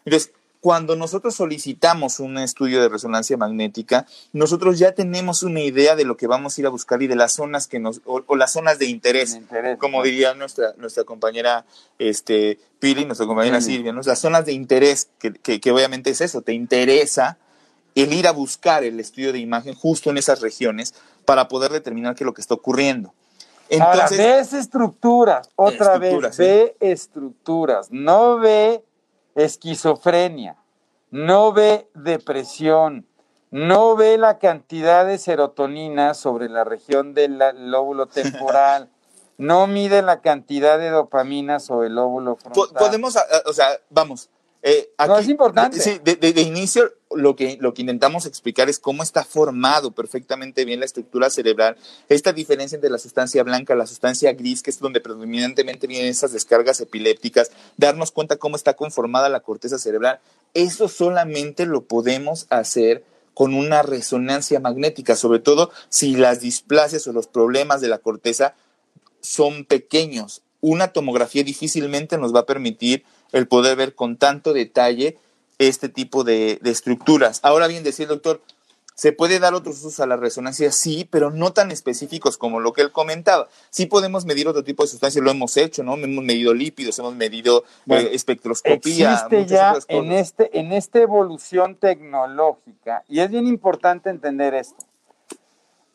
[0.06, 0.32] Entonces,
[0.68, 6.18] cuando nosotros solicitamos un estudio de resonancia magnética, nosotros ya tenemos una idea de lo
[6.18, 8.52] que vamos a ir a buscar y de las zonas que nos, o, o las
[8.52, 9.40] zonas de interés,
[9.80, 10.04] como ¿no?
[10.04, 11.64] diría nuestra, nuestra compañera
[12.00, 13.62] este, Pili, nuestra compañera.
[13.62, 14.02] Silvia, ¿no?
[14.02, 17.38] las zonas de interés, que, que, que obviamente es eso, te interesa
[17.96, 22.14] el ir a buscar el estudio de imagen justo en esas regiones para poder determinar
[22.14, 23.14] qué es lo que está ocurriendo.
[23.72, 28.84] Ahora, Entonces, ves estructuras, otra Estructuras, vez, ve estructuras, no ve
[29.38, 30.58] esquizofrenia,
[31.12, 33.08] no ve depresión,
[33.52, 38.90] no ve la cantidad de serotonina sobre la región del lóbulo temporal,
[39.38, 42.78] no mide la cantidad de dopamina sobre el lóbulo frontal.
[42.78, 44.30] podemos, o sea, vamos.
[44.70, 45.80] Eh, No, es importante.
[45.80, 49.92] sí, de, de- de inicio lo que, lo que intentamos explicar es cómo está formado
[49.92, 51.78] perfectamente bien la estructura cerebral,
[52.10, 56.34] esta diferencia entre la sustancia blanca la sustancia gris, que es donde predominantemente vienen esas
[56.34, 60.20] descargas epilépticas, darnos cuenta cómo está conformada la corteza cerebral.
[60.54, 63.04] Eso solamente lo podemos hacer
[63.34, 68.56] con una resonancia magnética, sobre todo si las displasias o los problemas de la corteza
[69.22, 70.42] son pequeños.
[70.60, 75.18] Una tomografía difícilmente nos va a permitir el poder ver con tanto detalle
[75.58, 77.40] este tipo de, de estructuras.
[77.44, 78.42] Ahora bien, decía el doctor,
[78.94, 80.72] ¿se puede dar otros usos a la resonancia?
[80.72, 83.48] Sí, pero no tan específicos como lo que él comentaba.
[83.70, 85.94] Sí podemos medir otro tipo de sustancias, lo hemos hecho, ¿no?
[85.94, 89.14] Hemos medido lípidos, hemos medido Bueno, eh, espectroscopía.
[89.14, 94.84] Existe ya en, este, en esta evolución tecnológica, y es bien importante entender esto.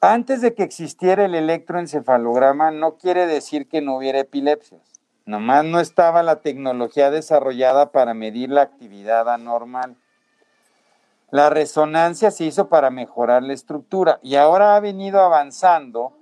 [0.01, 4.81] Antes de que existiera el electroencefalograma, no quiere decir que no hubiera epilepsias.
[5.25, 9.97] Nomás no estaba la tecnología desarrollada para medir la actividad anormal.
[11.31, 16.13] La resonancia se hizo para mejorar la estructura y ahora ha venido avanzando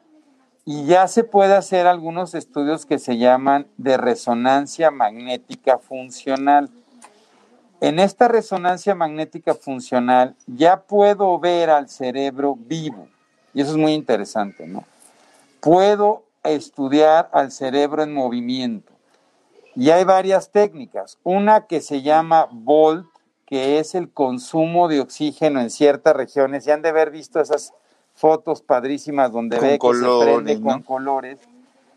[0.66, 6.70] Y ya se puede hacer algunos estudios que se llaman de resonancia magnética funcional.
[7.80, 13.08] En esta resonancia magnética funcional ya puedo ver al cerebro vivo.
[13.54, 14.84] Y eso es muy interesante, ¿no?
[15.60, 18.89] Puedo estudiar al cerebro en movimiento.
[19.76, 21.18] Y hay varias técnicas.
[21.22, 23.06] Una que se llama VOLT,
[23.46, 26.64] que es el consumo de oxígeno en ciertas regiones.
[26.64, 27.72] Ya han de haber visto esas
[28.14, 31.38] fotos padrísimas donde Con ve que se prende con colores.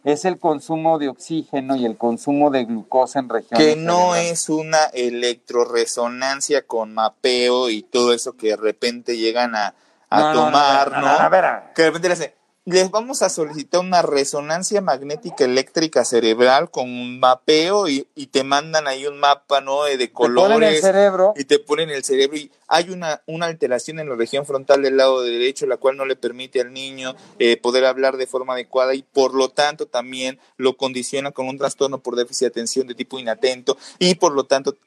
[0.03, 3.65] Es el consumo de oxígeno y el consumo de glucosa en regiones.
[3.65, 9.75] Que no es una electroresonancia con mapeo y todo eso que de repente llegan a,
[10.09, 11.73] a No, tomar, no, a ver, a ver.
[11.73, 16.85] Que de repente le hace, les vamos a solicitar una resonancia magnética eléctrica cerebral con
[16.89, 19.83] un mapeo y, y te mandan ahí un mapa, ¿no?
[19.83, 21.33] De Te ponen el colores cerebro.
[21.35, 24.95] y te ponen el cerebro y hay una, una alteración en la región frontal del
[24.95, 28.95] lado derecho, la cual no le permite al niño eh, poder hablar de forma adecuada
[28.95, 32.95] y por lo tanto también lo condiciona con un trastorno por déficit de atención de
[32.95, 34.77] tipo inatento y por lo tanto,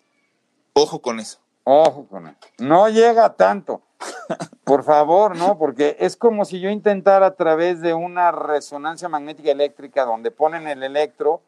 [0.73, 1.39] ojo con eso.
[1.65, 2.37] Ojo con eso.
[2.59, 3.83] No llega tanto.
[4.64, 9.50] Por favor, no, porque es como si yo intentara a través de una resonancia magnética
[9.50, 11.40] eléctrica donde ponen el electro,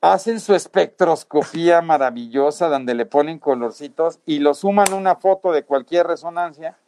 [0.00, 5.64] hacen su espectroscopía maravillosa donde le ponen colorcitos y lo suman a una foto de
[5.64, 6.78] cualquier resonancia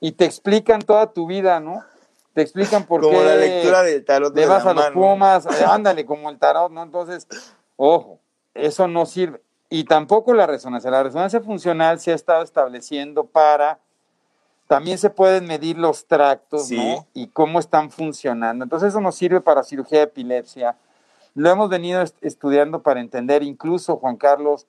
[0.00, 1.84] y te explican toda tu vida, ¿no?
[2.32, 4.84] Te explican por Como qué la lectura del tarot de le vas la a los
[4.84, 4.94] mano.
[4.94, 6.82] Pumas, eh, ándale, como el tarot, ¿no?
[6.82, 7.26] Entonces,
[7.76, 8.18] ojo,
[8.54, 9.42] eso no sirve.
[9.68, 10.90] Y tampoco la resonancia.
[10.90, 13.78] La resonancia funcional se ha estado estableciendo para.
[14.70, 16.76] También se pueden medir los tractos, Sí.
[16.76, 17.04] ¿no?
[17.12, 18.62] Y cómo están funcionando.
[18.62, 20.76] Entonces, eso nos sirve para cirugía de epilepsia.
[21.34, 24.68] Lo hemos venido est- estudiando para entender, incluso Juan Carlos,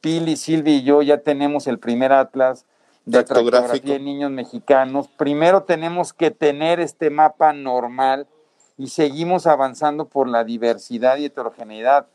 [0.00, 2.64] Pili, Silvia y yo ya tenemos el primer atlas
[3.04, 5.08] de tractografía en niños mexicanos.
[5.08, 8.26] Primero tenemos que tener este mapa normal
[8.78, 12.06] y seguimos avanzando por la diversidad y heterogeneidad.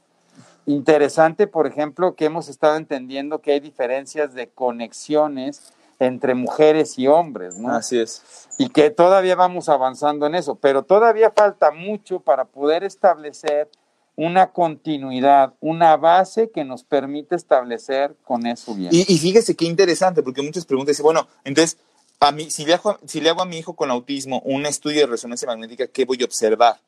[0.65, 7.07] Interesante, por ejemplo, que hemos estado entendiendo que hay diferencias de conexiones entre mujeres y
[7.07, 7.73] hombres, ¿no?
[7.73, 8.47] Así es.
[8.57, 13.69] y que todavía vamos avanzando en eso, pero todavía falta mucho para poder establecer
[14.15, 18.89] una continuidad, una base que nos permite establecer con eso bien.
[18.91, 21.77] Y, y fíjese qué interesante, porque muchas preguntas dicen, bueno, entonces,
[22.19, 25.01] a mí, si, le hago, si le hago a mi hijo con autismo un estudio
[25.01, 26.81] de resonancia magnética, ¿qué voy a observar?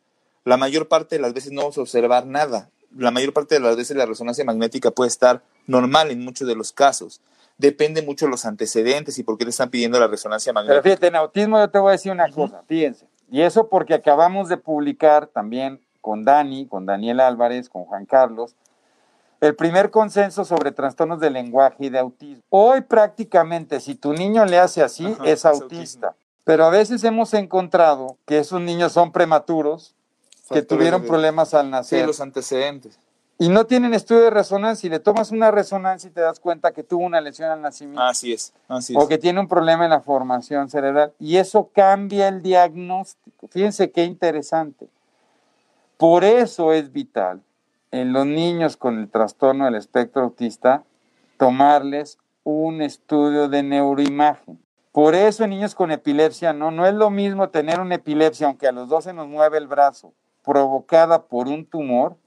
[0.43, 2.69] La mayor parte de las veces no vamos a observar nada.
[2.97, 6.55] La mayor parte de las veces la resonancia magnética puede estar normal en muchos de
[6.55, 7.21] los casos.
[7.61, 10.81] Depende mucho de los antecedentes y por qué le están pidiendo la resonancia Pero magnética.
[10.83, 14.49] fíjate, en autismo yo te voy a decir una cosa, fíjense, y eso porque acabamos
[14.49, 18.55] de publicar también con Dani, con Daniel Álvarez, con Juan Carlos,
[19.41, 22.41] el primer consenso sobre trastornos del lenguaje y de autismo.
[22.49, 26.07] Hoy prácticamente si tu niño le hace así, Ajá, es es autista.
[26.07, 26.15] autismo.
[26.43, 29.93] Pero a veces hemos encontrado que esos niños son prematuros,
[30.49, 32.97] que tuvieron de- problemas al Sí, nacer los antecedentes.
[33.41, 36.73] Y no tienen estudio de resonancia y le tomas una resonancia y te das cuenta
[36.73, 39.07] que tuvo una lesión al nacimiento Así es, así o es.
[39.07, 43.47] que tiene un problema en la formación cerebral y eso cambia el diagnóstico.
[43.47, 44.89] Fíjense qué interesante.
[45.97, 47.41] Por eso es vital
[47.89, 50.83] en los niños con el trastorno del espectro autista
[51.37, 54.59] tomarles un estudio de neuroimagen.
[54.91, 58.67] Por eso en niños con epilepsia no, no es lo mismo tener una epilepsia, aunque
[58.67, 62.17] a los 12 nos mueve el brazo, provocada por un tumor,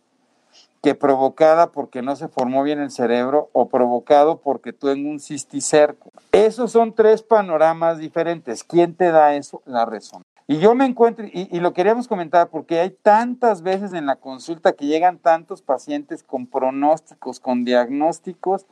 [0.85, 6.12] que provocada porque no se formó bien el cerebro o provocado porque tengo un cisticerco.
[6.31, 8.62] Esos son tres panoramas diferentes.
[8.62, 9.62] ¿Quién te da eso?
[9.64, 10.25] La razón.
[10.47, 14.16] Y yo me encuentro, y, y lo queríamos comentar porque hay tantas veces en la
[14.16, 18.66] consulta que llegan tantos pacientes con pronósticos, con diagnósticos,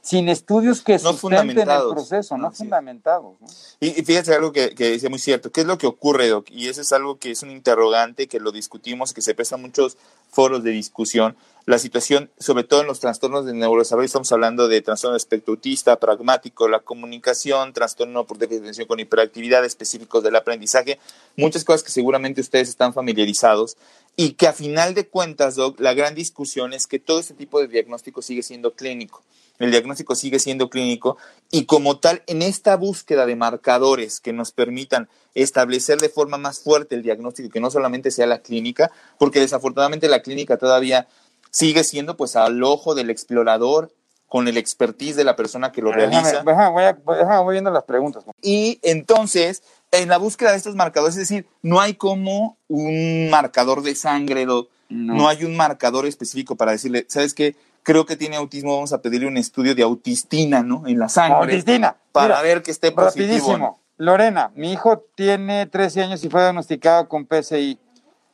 [0.00, 2.58] sin estudios que No sustenten el proceso, no Así es.
[2.58, 3.36] fundamentados.
[3.40, 3.46] ¿no?
[3.80, 5.50] Y, y fíjate algo que, que decía muy cierto.
[5.50, 6.46] ¿Qué es lo que ocurre, Doc?
[6.50, 9.58] Y eso es algo que es un interrogante, que lo discutimos, que se presta a
[9.58, 9.96] muchos
[10.30, 11.36] foros de discusión.
[11.64, 15.54] La situación, sobre todo en los trastornos de neurodesarrollo, estamos hablando de trastorno de espectro
[15.54, 20.98] autista, pragmático, la comunicación, trastorno por déficit de atención con hiperactividad, específicos del aprendizaje,
[21.36, 23.76] muchas cosas que seguramente ustedes están familiarizados
[24.16, 27.60] y que a final de cuentas, Doc, la gran discusión es que todo este tipo
[27.60, 29.22] de diagnóstico sigue siendo clínico.
[29.58, 31.16] El diagnóstico sigue siendo clínico
[31.50, 36.60] y como tal, en esta búsqueda de marcadores que nos permitan establecer de forma más
[36.60, 41.06] fuerte el diagnóstico, que no solamente sea la clínica, porque desafortunadamente la clínica todavía
[41.50, 43.92] sigue siendo pues al ojo del explorador
[44.28, 46.42] con el expertise de la persona que lo realiza.
[46.42, 48.24] Déjame, voy, a- déjame, voy viendo las preguntas.
[48.40, 53.82] Y entonces, en la búsqueda de estos marcadores, es decir, no hay como un marcador
[53.82, 54.46] de sangre.
[54.46, 54.66] No.
[54.88, 55.28] No.
[55.28, 57.56] hay un marcador específico para decirle, ¿sabes qué?
[57.82, 60.86] Creo que tiene autismo, vamos a pedirle un estudio de autistina, ¿no?
[60.86, 61.54] En la sangre.
[61.54, 61.96] Autistina.
[62.12, 63.26] Para Mira, ver que esté positivo.
[63.26, 63.80] Rapidísimo.
[63.96, 67.78] Lorena, mi hijo tiene 13 años y fue diagnosticado con PCI.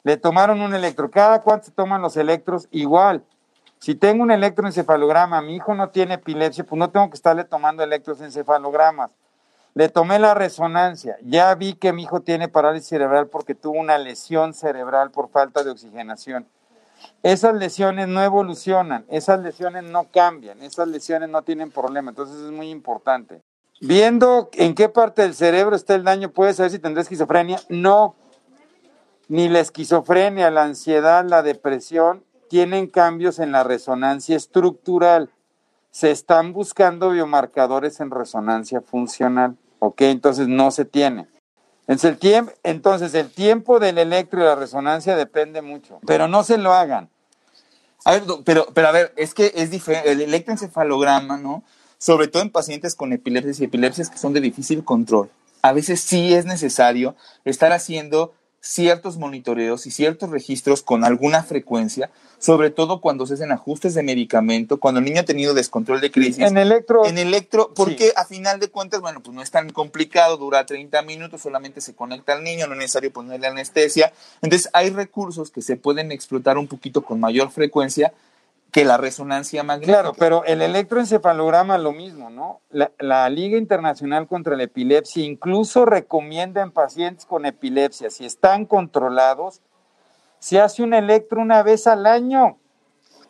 [0.03, 1.11] Le tomaron un electro.
[1.11, 2.69] ¿Cada cuánto se toman los electros?
[2.71, 3.25] Igual.
[3.79, 7.83] Si tengo un electroencefalograma, mi hijo no tiene epilepsia, pues no tengo que estarle tomando
[7.83, 9.11] electroencefalogramas.
[9.75, 11.17] Le tomé la resonancia.
[11.23, 15.63] Ya vi que mi hijo tiene parálisis cerebral porque tuvo una lesión cerebral por falta
[15.63, 16.49] de oxigenación.
[17.23, 22.11] Esas lesiones no evolucionan, esas lesiones no cambian, esas lesiones no tienen problema.
[22.11, 23.43] Entonces es muy importante.
[23.81, 27.61] Viendo en qué parte del cerebro está el daño, ¿puedes saber si tendrá esquizofrenia?
[27.69, 28.15] No.
[29.29, 35.31] Ni la esquizofrenia, la ansiedad, la depresión tienen cambios en la resonancia estructural.
[35.91, 39.57] Se están buscando biomarcadores en resonancia funcional.
[39.81, 40.01] ¿Ok?
[40.03, 41.29] Entonces no se tiene.
[41.88, 47.09] Entonces el, tiempo, del electro y la resonancia depende mucho, pero no se lo hagan.
[48.05, 50.12] A ver, pero, pero a ver, es que es diferente.
[50.12, 51.64] El electroencefalograma, ¿no?
[51.96, 55.31] Sobre todo en pacientes con epilepsias y epilepsias que son de difícil control.
[55.62, 62.11] A veces sí es necesario estar haciendo ciertos monitoreos y ciertos registros con alguna frecuencia,
[62.38, 66.11] sobre todo cuando se hacen ajustes de medicamento, cuando el niño ha tenido descontrol de
[66.11, 66.38] crisis.
[66.38, 67.05] En electro.
[67.05, 71.03] En electro, porque a final de cuentas, bueno, pues no es tan complicado, dura 30
[71.03, 74.12] minutos, solamente se conecta al niño, no es necesario ponerle anestesia.
[74.42, 78.12] Entonces, hay recursos que se pueden explotar un poquito con mayor frecuencia
[78.70, 80.01] que la resonancia magnética.
[80.01, 82.61] Claro, pero el electroencefalograma lo mismo, ¿no?
[82.70, 89.61] La, Liga Internacional contra la Epilepsia incluso recomienda en pacientes con epilepsia, si están controlados,
[90.38, 92.59] se hace un electro una vez al año.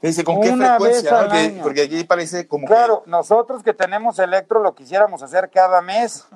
[0.00, 1.28] Dice, ¿con qué frecuencia?
[1.62, 6.26] Porque, aquí parece como Claro, nosotros que tenemos electro lo quisiéramos hacer cada mes.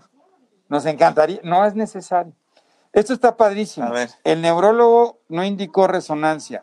[0.69, 1.41] Nos encantaría.
[1.45, 2.33] No es necesario.
[2.93, 3.93] Esto está padrísimo.
[4.25, 6.63] El neurólogo no indicó resonancia.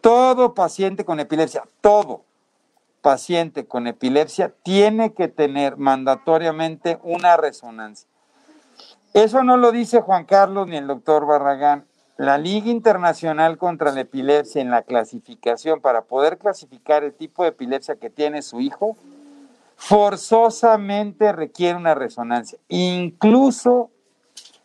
[0.00, 2.24] Todo paciente con epilepsia, todo
[3.00, 8.08] paciente con epilepsia tiene que tener mandatoriamente una resonancia.
[9.12, 11.86] Eso no lo dice Juan Carlos ni el doctor Barragán.
[12.16, 17.48] La Liga Internacional contra la Epilepsia en la clasificación para poder clasificar el tipo de
[17.50, 18.96] epilepsia que tiene su hijo,
[19.76, 22.58] forzosamente requiere una resonancia.
[22.68, 23.90] Incluso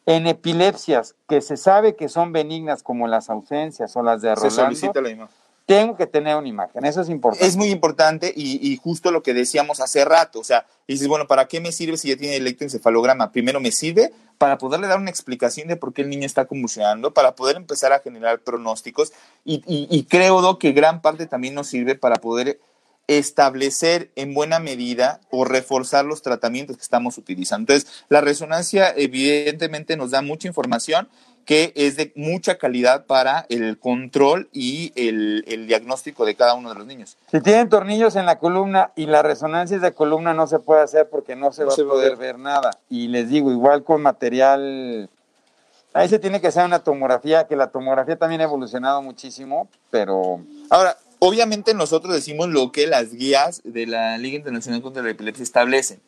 [0.05, 4.49] en epilepsias que se sabe que son benignas como las ausencias o las de Rolando,
[4.49, 5.38] se solicita la imagen.
[5.69, 7.45] Tengo que tener una imagen, eso es importante.
[7.45, 11.47] Es muy importante y, justo lo que decíamos hace rato, o sea, dices, bueno, ¿para
[11.47, 13.31] qué me sirve si ya tiene electroencefalograma?
[13.31, 17.13] Primero me sirve para poderle dar una explicación de por qué el niño está convulsionando,
[17.13, 19.13] para poder empezar a generar pronósticos
[19.45, 22.59] y, y creo que gran parte también nos sirve para poder
[23.05, 27.71] establecer en buena medida o reforzar los tratamientos que estamos utilizando.
[27.73, 31.09] Entonces, la resonancia evidentemente nos da mucha información
[31.49, 36.75] que es de mucha calidad para el control y el, diagnóstico de cada uno de
[36.75, 37.17] los niños.
[37.31, 41.09] Si tienen tornillos en la columna y la resonancia de columna no se puede hacer
[41.09, 42.69] porque no se va a poder ver nada.
[42.87, 45.09] Y les digo, igual con material
[45.91, 50.41] Ahí se tiene que hacer una tomografía, que la tomografía también ha evolucionado muchísimo, pero...
[50.69, 55.41] Ahora, obviamente nosotros decimos lo que las guías de la Liga Internacional contra la Epilepsia
[55.41, 55.99] establecen.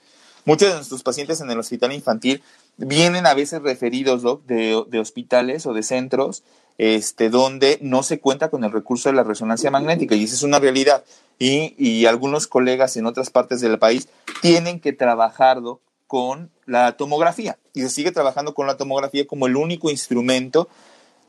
[0.46, 2.44] Muchos de nuestros pacientes en el hospital infantil
[2.86, 6.44] vienen a veces referidos de, hospitales o de centros
[6.78, 10.44] este, donde no se cuenta con el recurso de la resonancia magnética y esa es
[10.44, 11.04] una realidad.
[11.38, 14.10] Y, y algunos colegas en otras partes del país
[14.42, 15.60] tienen que trabajar
[16.08, 20.68] con la tomografía y se sigue trabajando con la tomografía como el único instrumento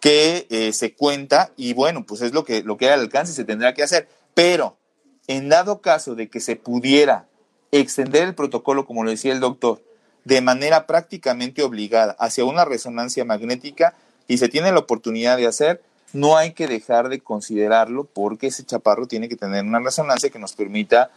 [0.01, 3.33] que eh, se cuenta y bueno, pues es lo que, lo que hay al alcance
[3.33, 4.09] y se tendrá que hacer.
[4.35, 4.77] Pero
[5.29, 7.29] en dado caso de que se pudiera
[7.71, 9.81] extender el protocolo, como lo decía el doctor,
[10.25, 13.95] de manera prácticamente obligada hacia una resonancia magnética
[14.29, 15.83] y se tiene la oportunidad de hacer,
[16.13, 20.39] no hay que dejar de considerarlo porque ese chaparro tiene que tener una resonancia que
[20.39, 21.11] nos permita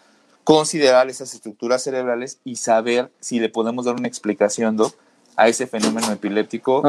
[0.44, 4.96] considerar esas estructuras cerebrales y saber si le podemos dar una explicación, Doc,
[5.36, 6.82] a ese fenómeno epiléptico.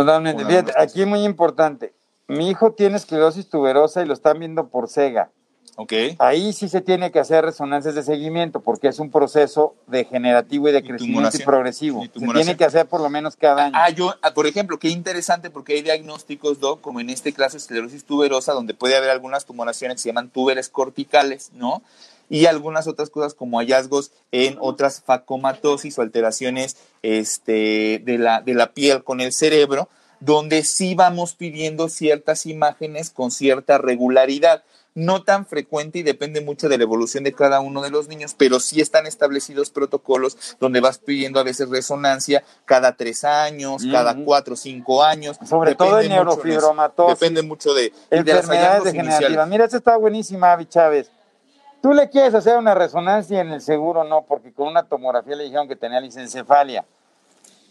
[0.76, 1.92] aquí es muy importante.
[2.28, 5.30] Mi hijo tiene esclerosis tuberosa y lo están viendo por CEGA.
[5.78, 6.16] Okay.
[6.18, 10.72] Ahí sí se tiene que hacer resonancias de seguimiento porque es un proceso degenerativo y
[10.72, 12.02] de crecimiento y progresivo.
[12.02, 13.74] se tiene que hacer por lo menos cada año.
[13.76, 17.58] Ah, yo, ah, por ejemplo, qué interesante porque hay diagnósticos, Doc, como en este caso
[17.58, 21.82] esclerosis tuberosa, donde puede haber algunas tumoraciones que se llaman túberes corticales, ¿no?
[22.28, 28.54] y algunas otras cosas como hallazgos en otras facomatosis o alteraciones este, de, la, de
[28.54, 29.88] la piel con el cerebro,
[30.20, 34.64] donde sí vamos pidiendo ciertas imágenes con cierta regularidad.
[34.96, 38.34] No tan frecuente y depende mucho de la evolución de cada uno de los niños,
[38.34, 44.16] pero sí están establecidos protocolos donde vas pidiendo a veces resonancia cada tres años, cada
[44.24, 45.38] cuatro o cinco años.
[45.46, 47.20] Sobre todo en neurofibromatosis.
[47.20, 49.46] Depende mucho de, enfermedades degenerativas.
[49.48, 51.10] Mira, esta está buenísima, Avi Chávez.
[51.82, 55.44] Tú le quieres hacer una resonancia en el seguro, no, porque con una tomografía le
[55.44, 56.86] dijeron que tenía licencefalia.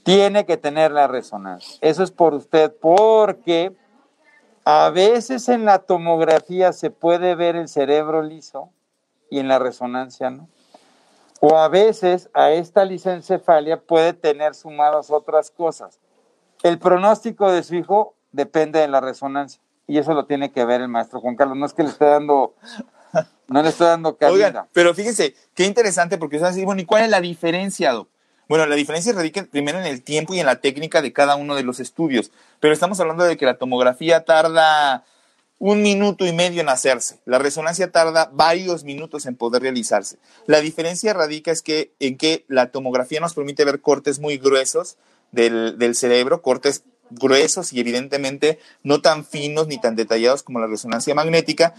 [0.04, 1.80] tiene que tener la resonancia.
[1.82, 3.74] Eso es por usted, porque
[4.66, 8.72] a veces en la tomografía se puede ver el cerebro liso
[9.30, 10.50] y en la resonancia no.
[11.40, 16.00] O a veces a esta lisencefalia puede tener sumadas otras cosas.
[16.64, 20.82] El pronóstico de su hijo depende de la resonancia y eso lo tiene que ver
[20.82, 21.58] el maestro Juan Carlos.
[21.58, 22.56] No es que le esté dando,
[23.48, 24.48] no le estoy dando cabida.
[24.48, 28.10] Oigan, pero fíjense, qué interesante porque es así, bueno, ¿y cuál es la diferencia, Doc?
[28.48, 31.56] Bueno, la diferencia radica primero en el tiempo y en la técnica de cada uno
[31.56, 35.04] de los estudios, pero estamos hablando de que la tomografía tarda
[35.58, 37.20] un minuto y medio en hacerse.
[37.26, 40.18] La resonancia tarda varios minutos en poder realizarse.
[40.46, 44.98] La diferencia radica es que, en que la tomografía nos permite ver cortes muy gruesos
[45.32, 50.68] del, del cerebro, cortes gruesos y evidentemente no tan finos ni tan detallados como la
[50.68, 51.74] resonancia magnética.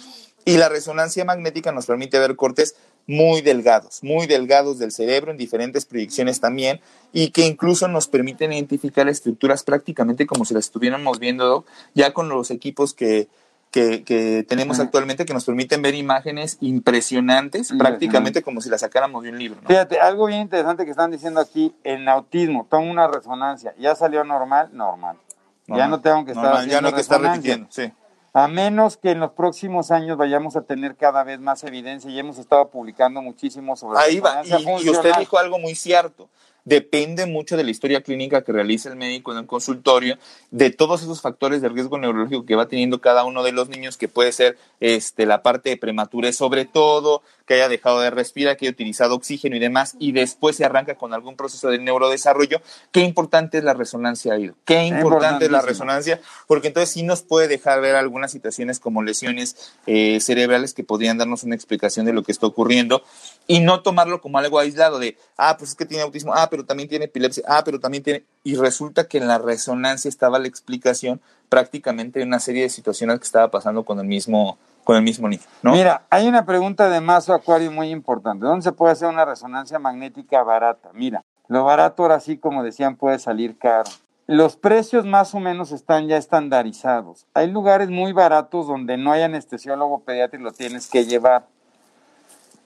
[0.45, 2.77] Y la resonancia magnética nos permite ver cortes
[3.07, 6.81] muy delgados, muy delgados del cerebro en diferentes proyecciones también
[7.13, 12.29] y que incluso nos permiten identificar estructuras prácticamente como si las estuviéramos viendo ya con
[12.29, 13.29] los equipos que,
[13.71, 19.31] que, tenemos actualmente que nos permiten ver imágenes impresionantes, prácticamente como si las sacáramos de
[19.31, 19.61] un libro.
[19.67, 24.25] Fíjate, algo bien interesante que están diciendo aquí, en autismo, toma una resonancia, ya salió
[24.25, 25.19] normal, normal.
[25.67, 27.93] ya no tengo que estar ya no hay que estar repitiendo, sí.
[28.37, 32.19] A menos que en los próximos años vayamos a tener cada vez más evidencia y
[32.19, 36.29] hemos estado publicando muchísimo sobre Ahí va, y usted dijo algo muy cierto.
[36.63, 40.19] Depende mucho de la historia clínica que realiza el médico en el consultorio,
[40.51, 43.97] de todos esos factores de riesgo neurológico que va teniendo cada uno de los niños,
[43.97, 48.57] que puede ser este, la parte de prematurez sobre todo, que haya dejado de respirar,
[48.57, 52.61] que haya utilizado oxígeno y demás, y después se arranca con algún proceso de neurodesarrollo.
[52.93, 54.55] Qué importante es la resonancia, Aido.
[54.65, 59.03] Qué importante es la resonancia, porque entonces sí nos puede dejar ver algunas situaciones como
[59.03, 63.03] lesiones eh, cerebrales que podrían darnos una explicación de lo que está ocurriendo
[63.47, 66.65] y no tomarlo como algo aislado de, ah, pues es que tiene autismo, ah, pero
[66.65, 68.25] también tiene epilepsia, ah, pero también tiene...
[68.43, 73.19] Y resulta que en la resonancia estaba la explicación prácticamente de una serie de situaciones
[73.19, 75.73] que estaba pasando con el mismo, con el mismo niño, ¿no?
[75.73, 78.47] Mira, hay una pregunta de Mazo Acuario muy importante.
[78.47, 80.91] ¿Dónde se puede hacer una resonancia magnética barata?
[80.95, 83.91] Mira, lo barato ahora sí, como decían, puede salir caro.
[84.29, 87.27] Los precios más o menos están ya estandarizados.
[87.35, 91.49] Hay lugares muy baratos donde no hay anestesiólogo pediatra y lo tienes que llevar.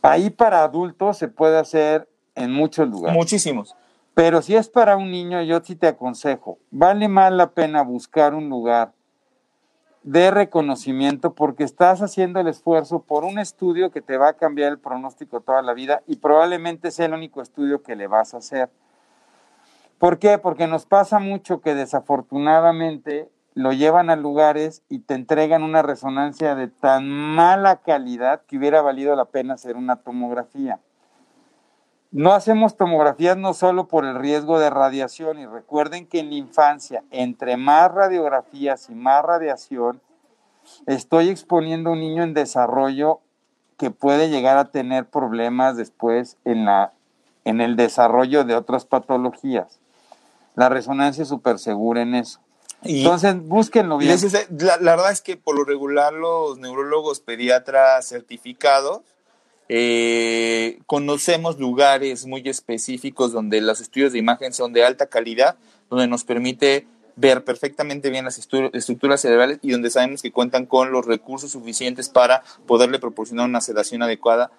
[0.03, 3.17] Ahí para adultos se puede hacer en muchos lugares.
[3.17, 3.75] Muchísimos.
[4.13, 8.35] Pero si es para un niño, yo sí te aconsejo, vale más la pena buscar
[8.35, 8.93] un lugar
[10.03, 14.73] de reconocimiento porque estás haciendo el esfuerzo por un estudio que te va a cambiar
[14.73, 18.39] el pronóstico toda la vida y probablemente sea el único estudio que le vas a
[18.39, 18.71] hacer.
[19.99, 20.39] ¿Por qué?
[20.39, 26.55] Porque nos pasa mucho que desafortunadamente lo llevan a lugares y te entregan una resonancia
[26.55, 30.81] de tan mala calidad que hubiera valido la pena hacer una tomografía.
[32.13, 36.37] No hacemos tomografías no solo por el riesgo de radiación y recuerden que en la
[36.37, 40.01] infancia, entre más radiografías y más radiación,
[40.87, 43.21] estoy exponiendo a un niño en desarrollo
[43.77, 46.93] que puede llegar a tener problemas después en, la,
[47.45, 49.79] en el desarrollo de otras patologías.
[50.57, 52.41] La resonancia es súper segura en eso.
[52.83, 54.19] Entonces, búsquenlo bien.
[54.59, 59.03] La, la, verdad es que por lo regular los neurólogos pediatras certificados
[59.73, 65.59] eh, conocemos lugares muy específicos donde los estudios de imagen son de alta calidad,
[65.89, 70.91] donde nos permite ver perfectamente bien las estructuras cerebrales y donde sabemos que cuentan con
[70.91, 74.51] los recursos suficientes para poderle proporcionar una sedación adecuada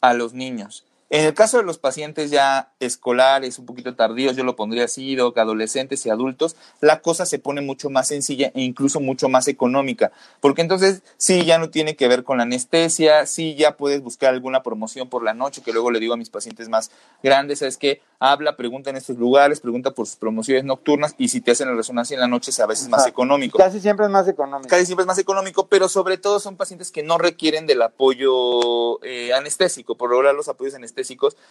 [0.00, 0.86] a los niños.
[1.10, 5.14] En el caso de los pacientes ya escolares, un poquito tardíos, yo lo pondría así,
[5.14, 9.46] doc, adolescentes y adultos, la cosa se pone mucho más sencilla e incluso mucho más
[9.46, 14.02] económica, porque entonces sí ya no tiene que ver con la anestesia, sí ya puedes
[14.02, 16.90] buscar alguna promoción por la noche, que luego le digo a mis pacientes más
[17.22, 21.42] grandes, es que habla, pregunta en estos lugares, pregunta por sus promociones nocturnas y si
[21.42, 23.58] te hacen la resonancia en la noche es a veces más económico.
[23.58, 24.68] Casi siempre es más económico.
[24.68, 29.04] Casi siempre es más económico, pero sobre todo son pacientes que no requieren del apoyo
[29.04, 31.03] eh, anestésico, por lograr los apoyos anestésicos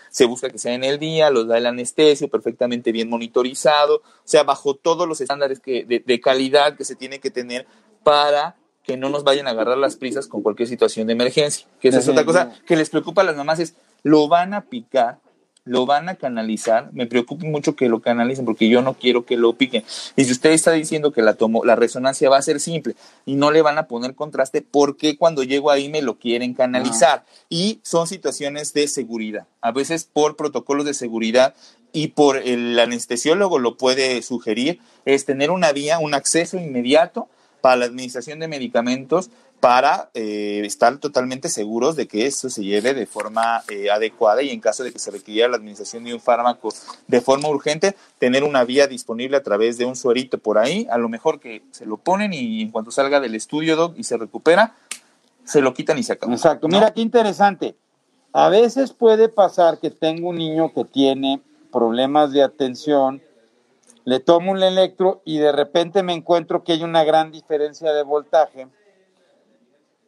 [0.10, 4.02] se busca que sea en el día, los da el anestesio perfectamente bien monitorizado, o
[4.24, 7.66] sea, bajo todos los estándares que, de, calidad que se tiene que tener
[8.04, 11.68] para que no nos vayan a agarrar las prisas con cualquier situación de emergencia.
[11.80, 14.62] Que esa es otra cosa que les preocupa a las mamás, es lo van a
[14.66, 15.20] picar
[15.66, 16.90] lo van a canalizar.
[16.94, 19.84] Me preocupa mucho que lo canalicen porque yo no quiero que lo piquen.
[20.16, 22.96] Y si usted está diciendo que la, tomo, la resonancia va a ser simple
[23.26, 26.54] y no le van a poner contraste, ¿por qué cuando llego ahí me lo quieren
[26.54, 27.24] canalizar?
[27.50, 29.48] Y son situaciones de seguridad.
[29.62, 31.56] A veces por protocolos de seguridad
[31.94, 37.30] y por el anestesiólogo lo puede sugerir, es tener una vía, un acceso inmediato
[37.62, 39.30] para la administración de medicamentos
[39.64, 44.50] para eh, estar totalmente seguros de que eso se lleve de forma eh, adecuada y
[44.50, 46.68] en caso de que se requiera la administración de un fármaco
[47.08, 50.98] de forma urgente, tener una vía disponible a través de un suerito por ahí, a
[50.98, 54.18] lo mejor que se lo ponen y en cuanto salga del estudio, Doc, y se
[54.18, 54.76] recupera,
[55.46, 56.34] se lo quitan y se acabó.
[56.34, 57.78] Exacto, mira qué interesante.
[58.34, 61.40] A veces puede pasar que tengo un niño que tiene
[61.72, 63.22] problemas de atención,
[64.04, 68.04] le tomo un electro y de repente me encuentro que hay una gran diferencia de
[68.04, 68.68] voltaje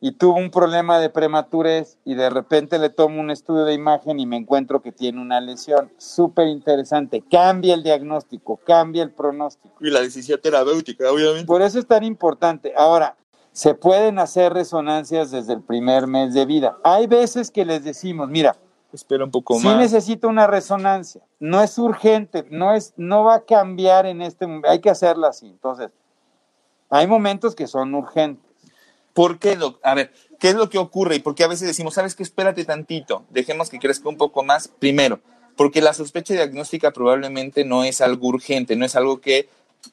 [0.06, 4.20] y tuvo un problema de prematurez y de repente le tomo un estudio de imagen
[4.20, 5.92] y me encuentro que tiene una lesión.
[5.98, 7.24] Súper interesante.
[7.28, 9.74] Cambia el diagnóstico, cambia el pronóstico.
[9.82, 11.48] Y la decisión terapéutica, obviamente.
[11.48, 12.72] Por eso es tan importante.
[12.78, 13.18] Ahora,
[13.52, 16.78] se pueden hacer resonancias desde el primer mes de vida.
[16.84, 18.56] Hay veces que les decimos, mira,
[18.94, 19.78] espera un poco sí más.
[19.78, 21.24] necesito una resonancia.
[21.40, 24.70] No es urgente, no es, no va a cambiar en este momento.
[24.70, 25.48] Hay que hacerla así.
[25.48, 25.90] Entonces,
[26.92, 28.45] hay momentos que son urgentes.
[29.16, 29.80] ¿Por qué, doc?
[29.82, 31.16] A ver, ¿qué es lo que ocurre?
[31.16, 32.22] Y por qué a veces decimos, ¿sabes qué?
[32.22, 34.68] Espérate tantito, dejemos que crezca un poco más.
[34.68, 35.22] Primero,
[35.56, 39.48] porque la sospecha diagnóstica probablemente no es algo urgente, no es algo que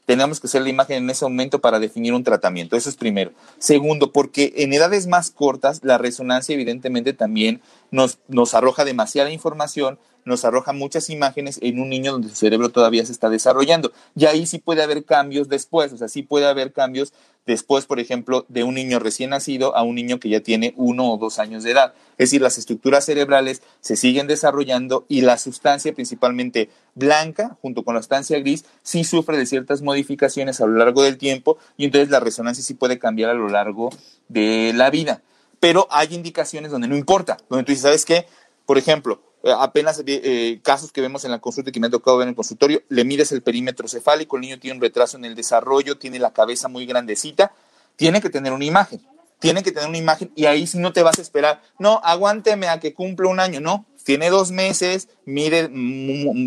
[0.07, 2.77] tenemos que hacer la imagen en ese momento para definir un tratamiento.
[2.77, 3.31] Eso es primero.
[3.59, 7.61] Segundo, porque en edades más cortas la resonancia evidentemente también
[7.93, 12.71] nos, nos arroja demasiada información, nos arroja muchas imágenes en un niño donde su cerebro
[12.71, 13.93] todavía se está desarrollando.
[14.15, 17.13] Y ahí sí puede haber cambios después, o sea, sí puede haber cambios
[17.47, 21.13] después, por ejemplo, de un niño recién nacido a un niño que ya tiene uno
[21.13, 21.95] o dos años de edad.
[22.13, 27.95] Es decir, las estructuras cerebrales se siguen desarrollando y la sustancia principalmente blanca, junto con
[27.95, 32.11] la sustancia gris, sí sufre de ciertas modificaciones a lo largo del tiempo y entonces
[32.11, 33.91] la resonancia sí puede cambiar a lo largo
[34.29, 35.23] de la vida.
[35.59, 38.27] Pero hay indicaciones donde no importa, donde tú dices, ¿sabes qué?
[38.67, 42.17] Por ejemplo, apenas eh, casos que vemos en la consulta y que me ha tocado
[42.19, 45.25] ver en el consultorio, le mides el perímetro cefálico, el niño tiene un retraso en
[45.25, 47.53] el desarrollo, tiene la cabeza muy grandecita,
[47.97, 49.01] tiene que tener una imagen,
[49.39, 52.69] tiene que tener una imagen y ahí si no te vas a esperar, no, aguánteme
[52.69, 55.71] a que cumpla un año, no, tiene dos meses, mide,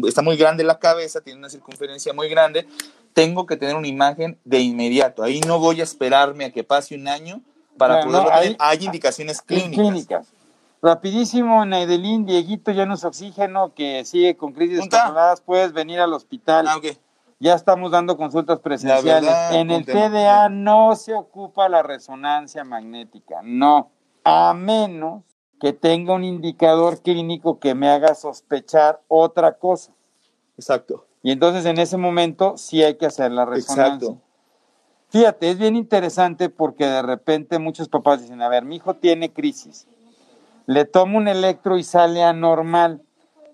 [0.08, 2.68] está muy grande la cabeza, tiene una circunferencia muy grande,
[3.14, 6.96] tengo que tener una imagen de inmediato, ahí no voy a esperarme a que pase
[6.96, 7.42] un año
[7.78, 9.76] para poder no, ahí- hay indicaciones clínicas.
[9.76, 10.28] Clínicas.
[10.86, 14.98] Rapidísimo, Naidelín, Dieguito, ya no es oxígeno, que sigue con crisis Punta.
[14.98, 16.68] descontroladas, puedes venir al hospital.
[16.68, 16.80] Ah.
[17.40, 19.24] Ya estamos dando consultas presenciales.
[19.24, 19.84] verdad, en el.
[19.84, 23.90] TDA no se ocupa la resonancia magnética, no.
[24.26, 25.24] A menos
[25.60, 29.92] que tenga un indicador clínico que me haga sospechar otra cosa.
[30.56, 31.08] Exacto.
[31.24, 34.10] Y entonces en ese momento sí hay que hacer la resonancia.
[34.10, 34.22] Exacto.
[35.10, 39.34] Fíjate, es bien interesante porque de repente muchos papás dicen, a ver, mi hijo tiene
[39.34, 39.88] crisis,
[40.68, 43.02] le tomo un electro y sale anormal,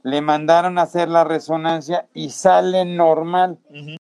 [0.04, 3.58] le mandaron a hacer la resonancia y sale normal.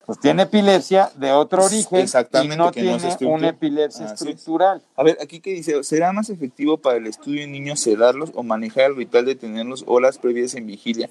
[0.05, 4.13] Pues tiene epilepsia de otro origen Exactamente, y no que tiene una epilepsia es.
[4.13, 4.81] estructural.
[4.95, 8.45] A ver, aquí que dice, ¿será más efectivo para el estudio en niños sedarlos o
[8.45, 11.11] manejar el ritual de tenerlos horas previas en vigilia?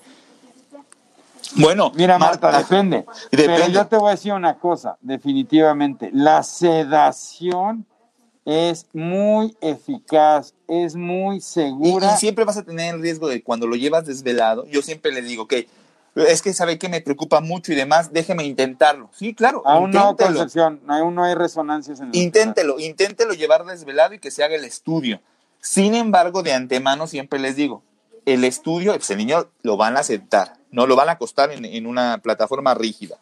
[1.58, 3.06] Bueno, Mira, Marta, depende.
[3.32, 3.72] Pero Depende.
[3.74, 7.86] yo te voy a decir una cosa, definitivamente, la sedación
[8.46, 12.14] es muy eficaz, es muy segura.
[12.14, 15.24] y siempre vas a tener el riesgo de cuando lo llevas desvelado, yo siempre le
[15.24, 15.54] digo, ok,
[16.16, 19.10] es que sabe que me preocupa mucho y demás, déjeme intentarlo.
[19.14, 20.40] Sí, claro, Aún no, inténtelo.
[20.40, 24.56] Concepción, aún no hay resonancias en el Inténtelo, inténtelo llevar desvelado y que se haga
[24.56, 25.20] el estudio.
[25.60, 27.82] Sin embargo, de antemano siempre les digo,
[28.26, 31.66] el estudio, pues el niño lo van a aceptar, no lo van a acostar en,
[31.66, 33.18] en una plataforma rígida.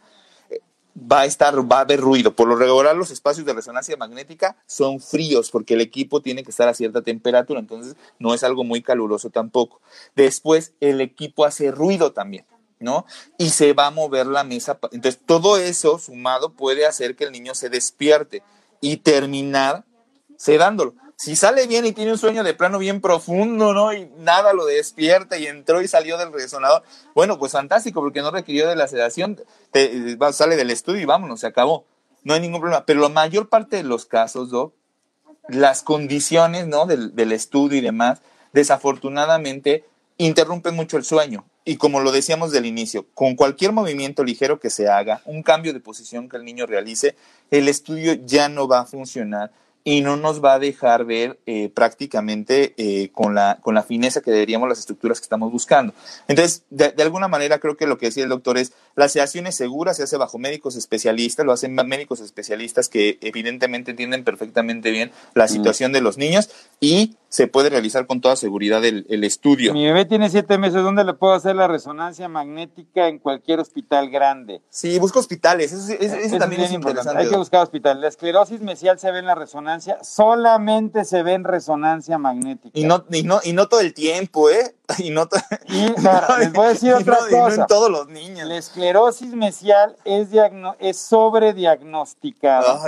[0.95, 2.35] Va a estar, va a haber ruido.
[2.35, 6.51] Por lo regular, los espacios de resonancia magnética son fríos porque el equipo tiene que
[6.51, 9.81] estar a cierta temperatura, entonces no es algo muy caluroso tampoco.
[10.15, 12.45] Después, el equipo hace ruido también.
[12.79, 13.05] ¿no?
[13.37, 14.77] Y se va a mover la mesa.
[14.91, 18.43] Entonces, todo eso sumado puede hacer que el niño se despierte
[18.81, 19.85] y terminar
[20.37, 20.93] sedándolo.
[21.23, 23.93] Si sale bien y tiene un sueño de plano bien profundo, ¿no?
[23.93, 26.83] Y nada lo despierta y entró y salió del resonador,
[27.15, 29.39] bueno, pues fantástico, porque no requirió de la sedación,
[30.21, 31.85] va- sale del estudio y vámonos, se acabó.
[32.25, 32.85] No hay ningún problema.
[32.85, 34.49] Pero la mayor parte de los casos,
[35.47, 36.87] las condiciones, ¿no?
[36.87, 38.19] Del, del estudio y demás,
[38.51, 39.85] desafortunadamente
[40.17, 41.45] interrumpen mucho el sueño.
[41.63, 45.71] Y como lo decíamos del inicio, con cualquier movimiento ligero que se haga, un cambio
[45.71, 47.15] de posición que el niño realice,
[47.49, 49.51] el estudio ya no va a funcionar
[49.83, 54.21] y no nos va a dejar ver eh, prácticamente eh, con, la, con la fineza
[54.21, 55.93] que deberíamos las estructuras que estamos buscando.
[56.27, 59.47] Entonces, de, de alguna manera creo que lo que decía el doctor es, La sedación
[59.47, 64.91] es segura, se hace bajo médicos especialistas, lo hacen médicos especialistas que evidentemente entienden perfectamente
[64.91, 69.23] bien la situación de los niños y se puede realizar con toda seguridad el, el
[69.23, 69.73] estudio.
[69.73, 74.11] Mi bebé tiene siete meses, ¿dónde le puedo hacer la resonancia magnética en cualquier hospital
[74.11, 74.61] grande?
[74.69, 77.09] Sí, busca hospitales, eso, eso- eso también es importante.
[77.09, 77.23] interesante.
[77.23, 77.99] Hay que buscar hospital.
[78.01, 82.77] La esclerosis mesial se ve en la resonancia, solamente se ve en resonancia magnética.
[82.77, 84.75] Y no, y no, y no todo el tiempo, ¿eh?
[84.99, 85.27] Y no,
[85.69, 87.61] Y, ahora, les voy a decir y otra no- y no cosa.
[87.61, 88.47] en todos los niños.
[88.47, 90.29] La esclerosis mesial es,
[90.79, 92.81] es sobrediagnosticada.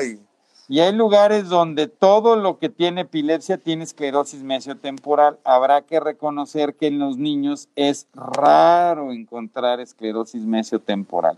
[0.67, 5.37] Y hay lugares donde todo lo que tiene epilepsia tiene esclerosis mesiotemporal.
[5.43, 11.37] Habrá que reconocer que en los niños es raro encontrar esclerosis mesiotemporal.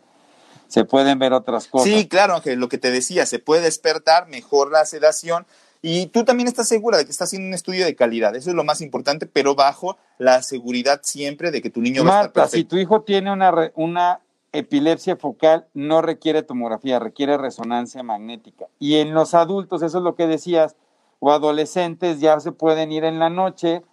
[0.69, 1.89] Se pueden ver otras cosas.
[1.89, 5.45] Sí, claro, Ángel, lo que te decía, se puede despertar, mejor la sedación
[5.81, 8.55] y tú también estás segura de que estás haciendo un estudio de calidad, eso es
[8.55, 12.35] lo más importante, pero bajo la seguridad siempre de que tu niño va a estar
[12.35, 12.75] Marta, si perfecto.
[12.75, 14.19] tu hijo tiene una
[14.59, 18.65] epilepsia focal, no requiere tomografía, requiere resonancia magnética.
[18.79, 20.75] Y en los adultos, eso es lo que decías,
[21.19, 23.83] o adolescentes ya se pueden ir en la noche,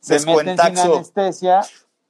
[0.00, 1.60] se meten sin anestesia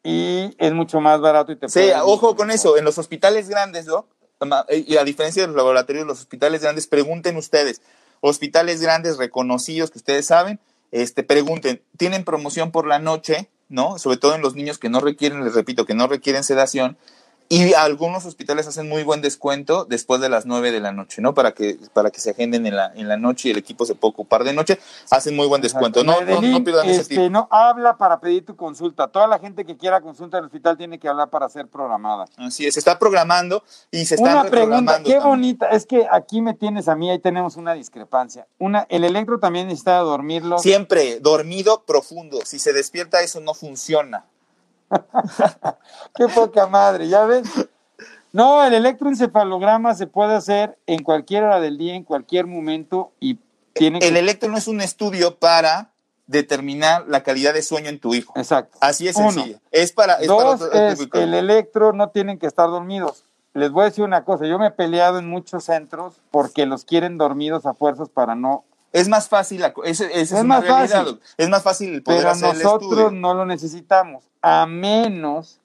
[0.03, 3.87] y es mucho más barato y te Sí, ojo con eso, en los hospitales grandes,
[3.87, 4.07] ¿no?
[4.41, 7.83] Ma- Y a diferencia de los laboratorios, los hospitales grandes, pregunten ustedes,
[8.21, 10.61] hospitales grandes reconocidos que ustedes saben,
[10.93, 13.51] este, pregunten, ¿tienen promoción por la noche?
[13.69, 13.99] ¿No?
[13.99, 16.97] Sobre todo en los niños que no requieren, les repito, que no requieren sedación.
[17.51, 21.33] Y algunos hospitales hacen muy buen descuento después de las 9 de la noche, ¿no?
[21.33, 23.95] Para que, para que se agenden en la, en la noche y el equipo se
[23.95, 24.79] puede ocupar de noche,
[25.11, 26.05] hacen muy buen descuento.
[26.05, 27.31] No, no, Madeline, no pierdan ese este, tip.
[27.31, 29.09] no habla para pedir tu consulta.
[29.09, 32.27] Toda la gente que quiera consulta en el hospital tiene que hablar para ser programada.
[32.37, 35.23] Así es, se está programando y se están Una pregunta, qué también.
[35.23, 35.69] bonita.
[35.71, 38.47] Es que aquí me tienes a mí, ahí tenemos una discrepancia.
[38.59, 40.59] Una, el electro también necesita dormirlo.
[40.59, 42.41] Siempre dormido profundo.
[42.45, 44.27] Si se despierta, eso no funciona.
[46.15, 47.49] Qué poca madre, ¿ya ves?
[48.33, 53.39] No, el electroencefalograma se puede hacer en cualquier hora del día, en cualquier momento y
[53.73, 54.19] tiene El que...
[54.19, 55.93] electro no es un estudio para
[56.27, 58.35] determinar la calidad de sueño en tu hijo.
[58.37, 58.77] Exacto.
[58.81, 59.33] Así es Uno.
[59.33, 59.59] sencillo.
[59.71, 63.25] Es para, es Dos es el electro no tienen que estar dormidos.
[63.55, 66.85] Les voy a decir una cosa, yo me he peleado en muchos centros porque los
[66.85, 68.65] quieren dormidos a fuerzas para no...
[68.93, 71.05] Es más fácil, la esa es, Es una más realidad.
[71.05, 71.21] fácil.
[71.37, 75.61] Es más fácil el poder Pero hacer nosotros no lo necesitamos, a menos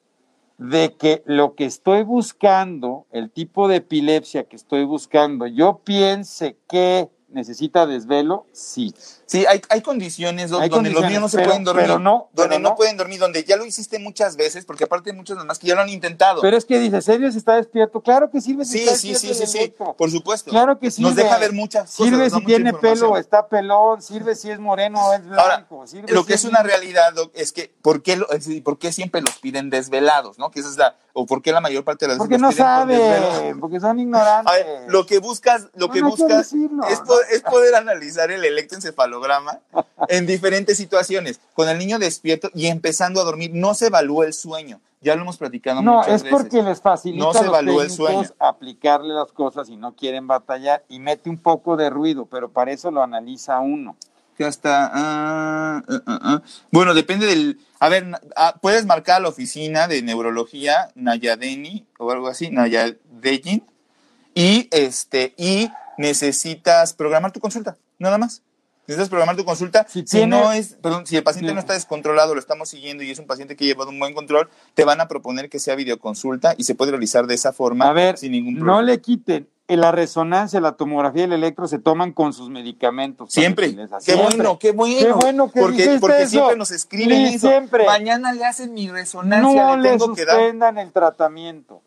[0.58, 6.58] de que lo que estoy buscando, el tipo de epilepsia que estoy buscando, yo piense
[6.70, 8.94] que necesita desvelo, sí.
[9.34, 11.86] Sí, hay, hay condiciones Hay donde los niños no se pero- pueden dormir.
[11.86, 12.76] pero no, donde pero no, no.
[12.76, 15.74] pueden dormir, donde ya lo hiciste muchas veces, porque aparte hay muchos demás que ya
[15.74, 16.40] lo han intentado.
[16.42, 18.02] Pero es que dice, ¿serio si está despierto?
[18.02, 19.94] Claro que sirve si sí, está sí, despierto sí, sí, sí, electro.
[19.98, 20.52] por supuesto.
[20.52, 21.10] Claro que sirve.
[21.10, 21.96] Nos deja ver muchas cosas.
[22.14, 25.88] Sirve si tiene pelo está pelón, sirve si es moreno o es Ahora, blanco.
[25.88, 28.28] sirve lo si que es una realidad Doc, es que ¿por qué, lo-
[28.64, 30.38] ¿por qué siempre los piden desvelados?
[30.38, 30.52] ¿no?
[30.52, 32.52] Que esa es la, o por qué la mayor parte de las Porque veces no
[32.52, 34.54] saben, porque son ignorantes.
[34.54, 36.84] A ver, lo que buscas, lo No, que no buscas decirlo.
[36.88, 39.23] es, po- es poder analizar el electroencefalograma
[40.10, 43.52] en diferentes situaciones, con el niño despierto y empezando a dormir.
[43.54, 46.38] No se evalúa el sueño, ya lo hemos platicado No, muchas es veces.
[46.40, 48.24] porque les facilita No a se los evalúa el sueño.
[48.40, 52.72] aplicarle las cosas y no quieren batallar y mete un poco de ruido, pero para
[52.72, 53.96] eso lo analiza uno.
[54.38, 54.90] Que hasta.
[54.92, 56.42] ah, ah, ah.
[56.72, 57.60] Bueno, depende del.
[57.80, 58.08] A ver,
[58.62, 63.64] puedes marcar a la oficina de neurología Nayadeni o algo así, Nayadeyin,
[64.34, 65.70] y este y
[66.00, 68.42] necesitas programar tu consulta, nada más.
[68.86, 69.86] Necesitas programar tu consulta.
[69.88, 73.02] Si Si, tiene- no es, perdón, si el paciente no está descontrolado, lo estamos siguiendo
[73.04, 75.60] y es un paciente que ha llevado un buen control, te van a proponer que
[75.60, 78.82] sea videoconsulta y se puede realizar de esa forma A ver, sin ningún no problema.
[78.84, 79.48] le quiten.
[79.70, 83.32] eh, La resonancia, la tomografía y el electro se toman con sus medicamentos.
[83.32, 83.74] Siempre.
[83.74, 84.36] Qué siempre.
[84.36, 85.00] bueno, qué bueno.
[85.00, 86.30] Qué bueno que porque, dijiste porque eso.
[86.32, 87.48] siempre nos escriben Sí, eso.
[87.48, 87.86] siempre.
[87.86, 90.36] Mañana le hacen mi resonancia, No le le tengo que dar.
[90.36, 91.82] suspendan el tratamiento.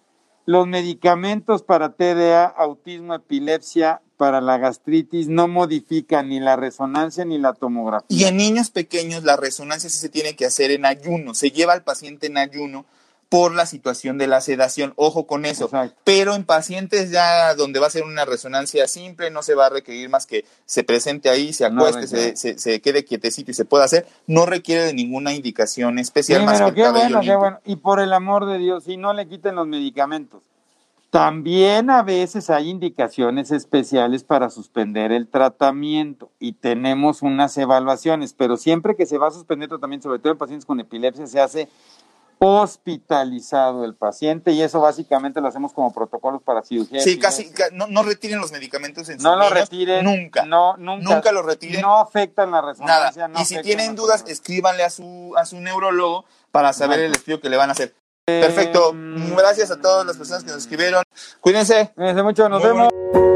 [0.46, 7.36] Los medicamentos para TDA, autismo, epilepsia, para la gastritis no modifican ni la resonancia ni
[7.36, 8.06] la tomografía.
[8.08, 11.34] Y en niños pequeños la resonancia sí se tiene que hacer en ayuno.
[11.34, 12.86] Se lleva al paciente en ayuno
[13.28, 14.92] por la situación de la sedación.
[14.96, 15.64] Ojo con eso.
[15.64, 15.96] Exacto.
[16.04, 19.70] Pero en pacientes ya donde va a ser una resonancia simple, no se va a
[19.70, 23.64] requerir más que se presente ahí, se acueste, se, se- se quede quietecito y se
[23.64, 24.06] pueda hacer.
[24.26, 27.58] No requiere de ninguna indicación especial Sí, más pero que qué bueno, qué bueno.
[27.64, 30.42] Y por el amor de Dios, y no le quiten los medicamentos.
[31.10, 38.56] También a veces hay indicaciones especiales para suspender el tratamiento y tenemos unas evaluaciones, pero
[38.56, 41.68] siempre que se va a suspender tratamiento, sobre todo en pacientes con epilepsia, se hace
[42.38, 47.00] hospitalizado el paciente y eso básicamente lo hacemos como protocolos para cirugía.
[47.00, 50.04] Sí, casi, no, no retiren los medicamentos en No lo niños, retiren.
[50.04, 50.44] Nunca.
[50.44, 51.14] No, nunca.
[51.14, 51.80] Nunca lo retiren.
[51.80, 52.72] No afectan la Nada.
[52.72, 53.28] resonancia.
[53.28, 57.40] no y si tienen dudas, escríbanle a su, a su neurólogo para saber el estudio
[57.40, 57.94] que le van a hacer.
[58.26, 58.92] Perfecto.
[59.36, 61.02] Gracias a todas las personas que nos escribieron.
[61.40, 61.92] Cuídense.
[61.94, 63.35] Cuídense mucho, nos Muy vemos.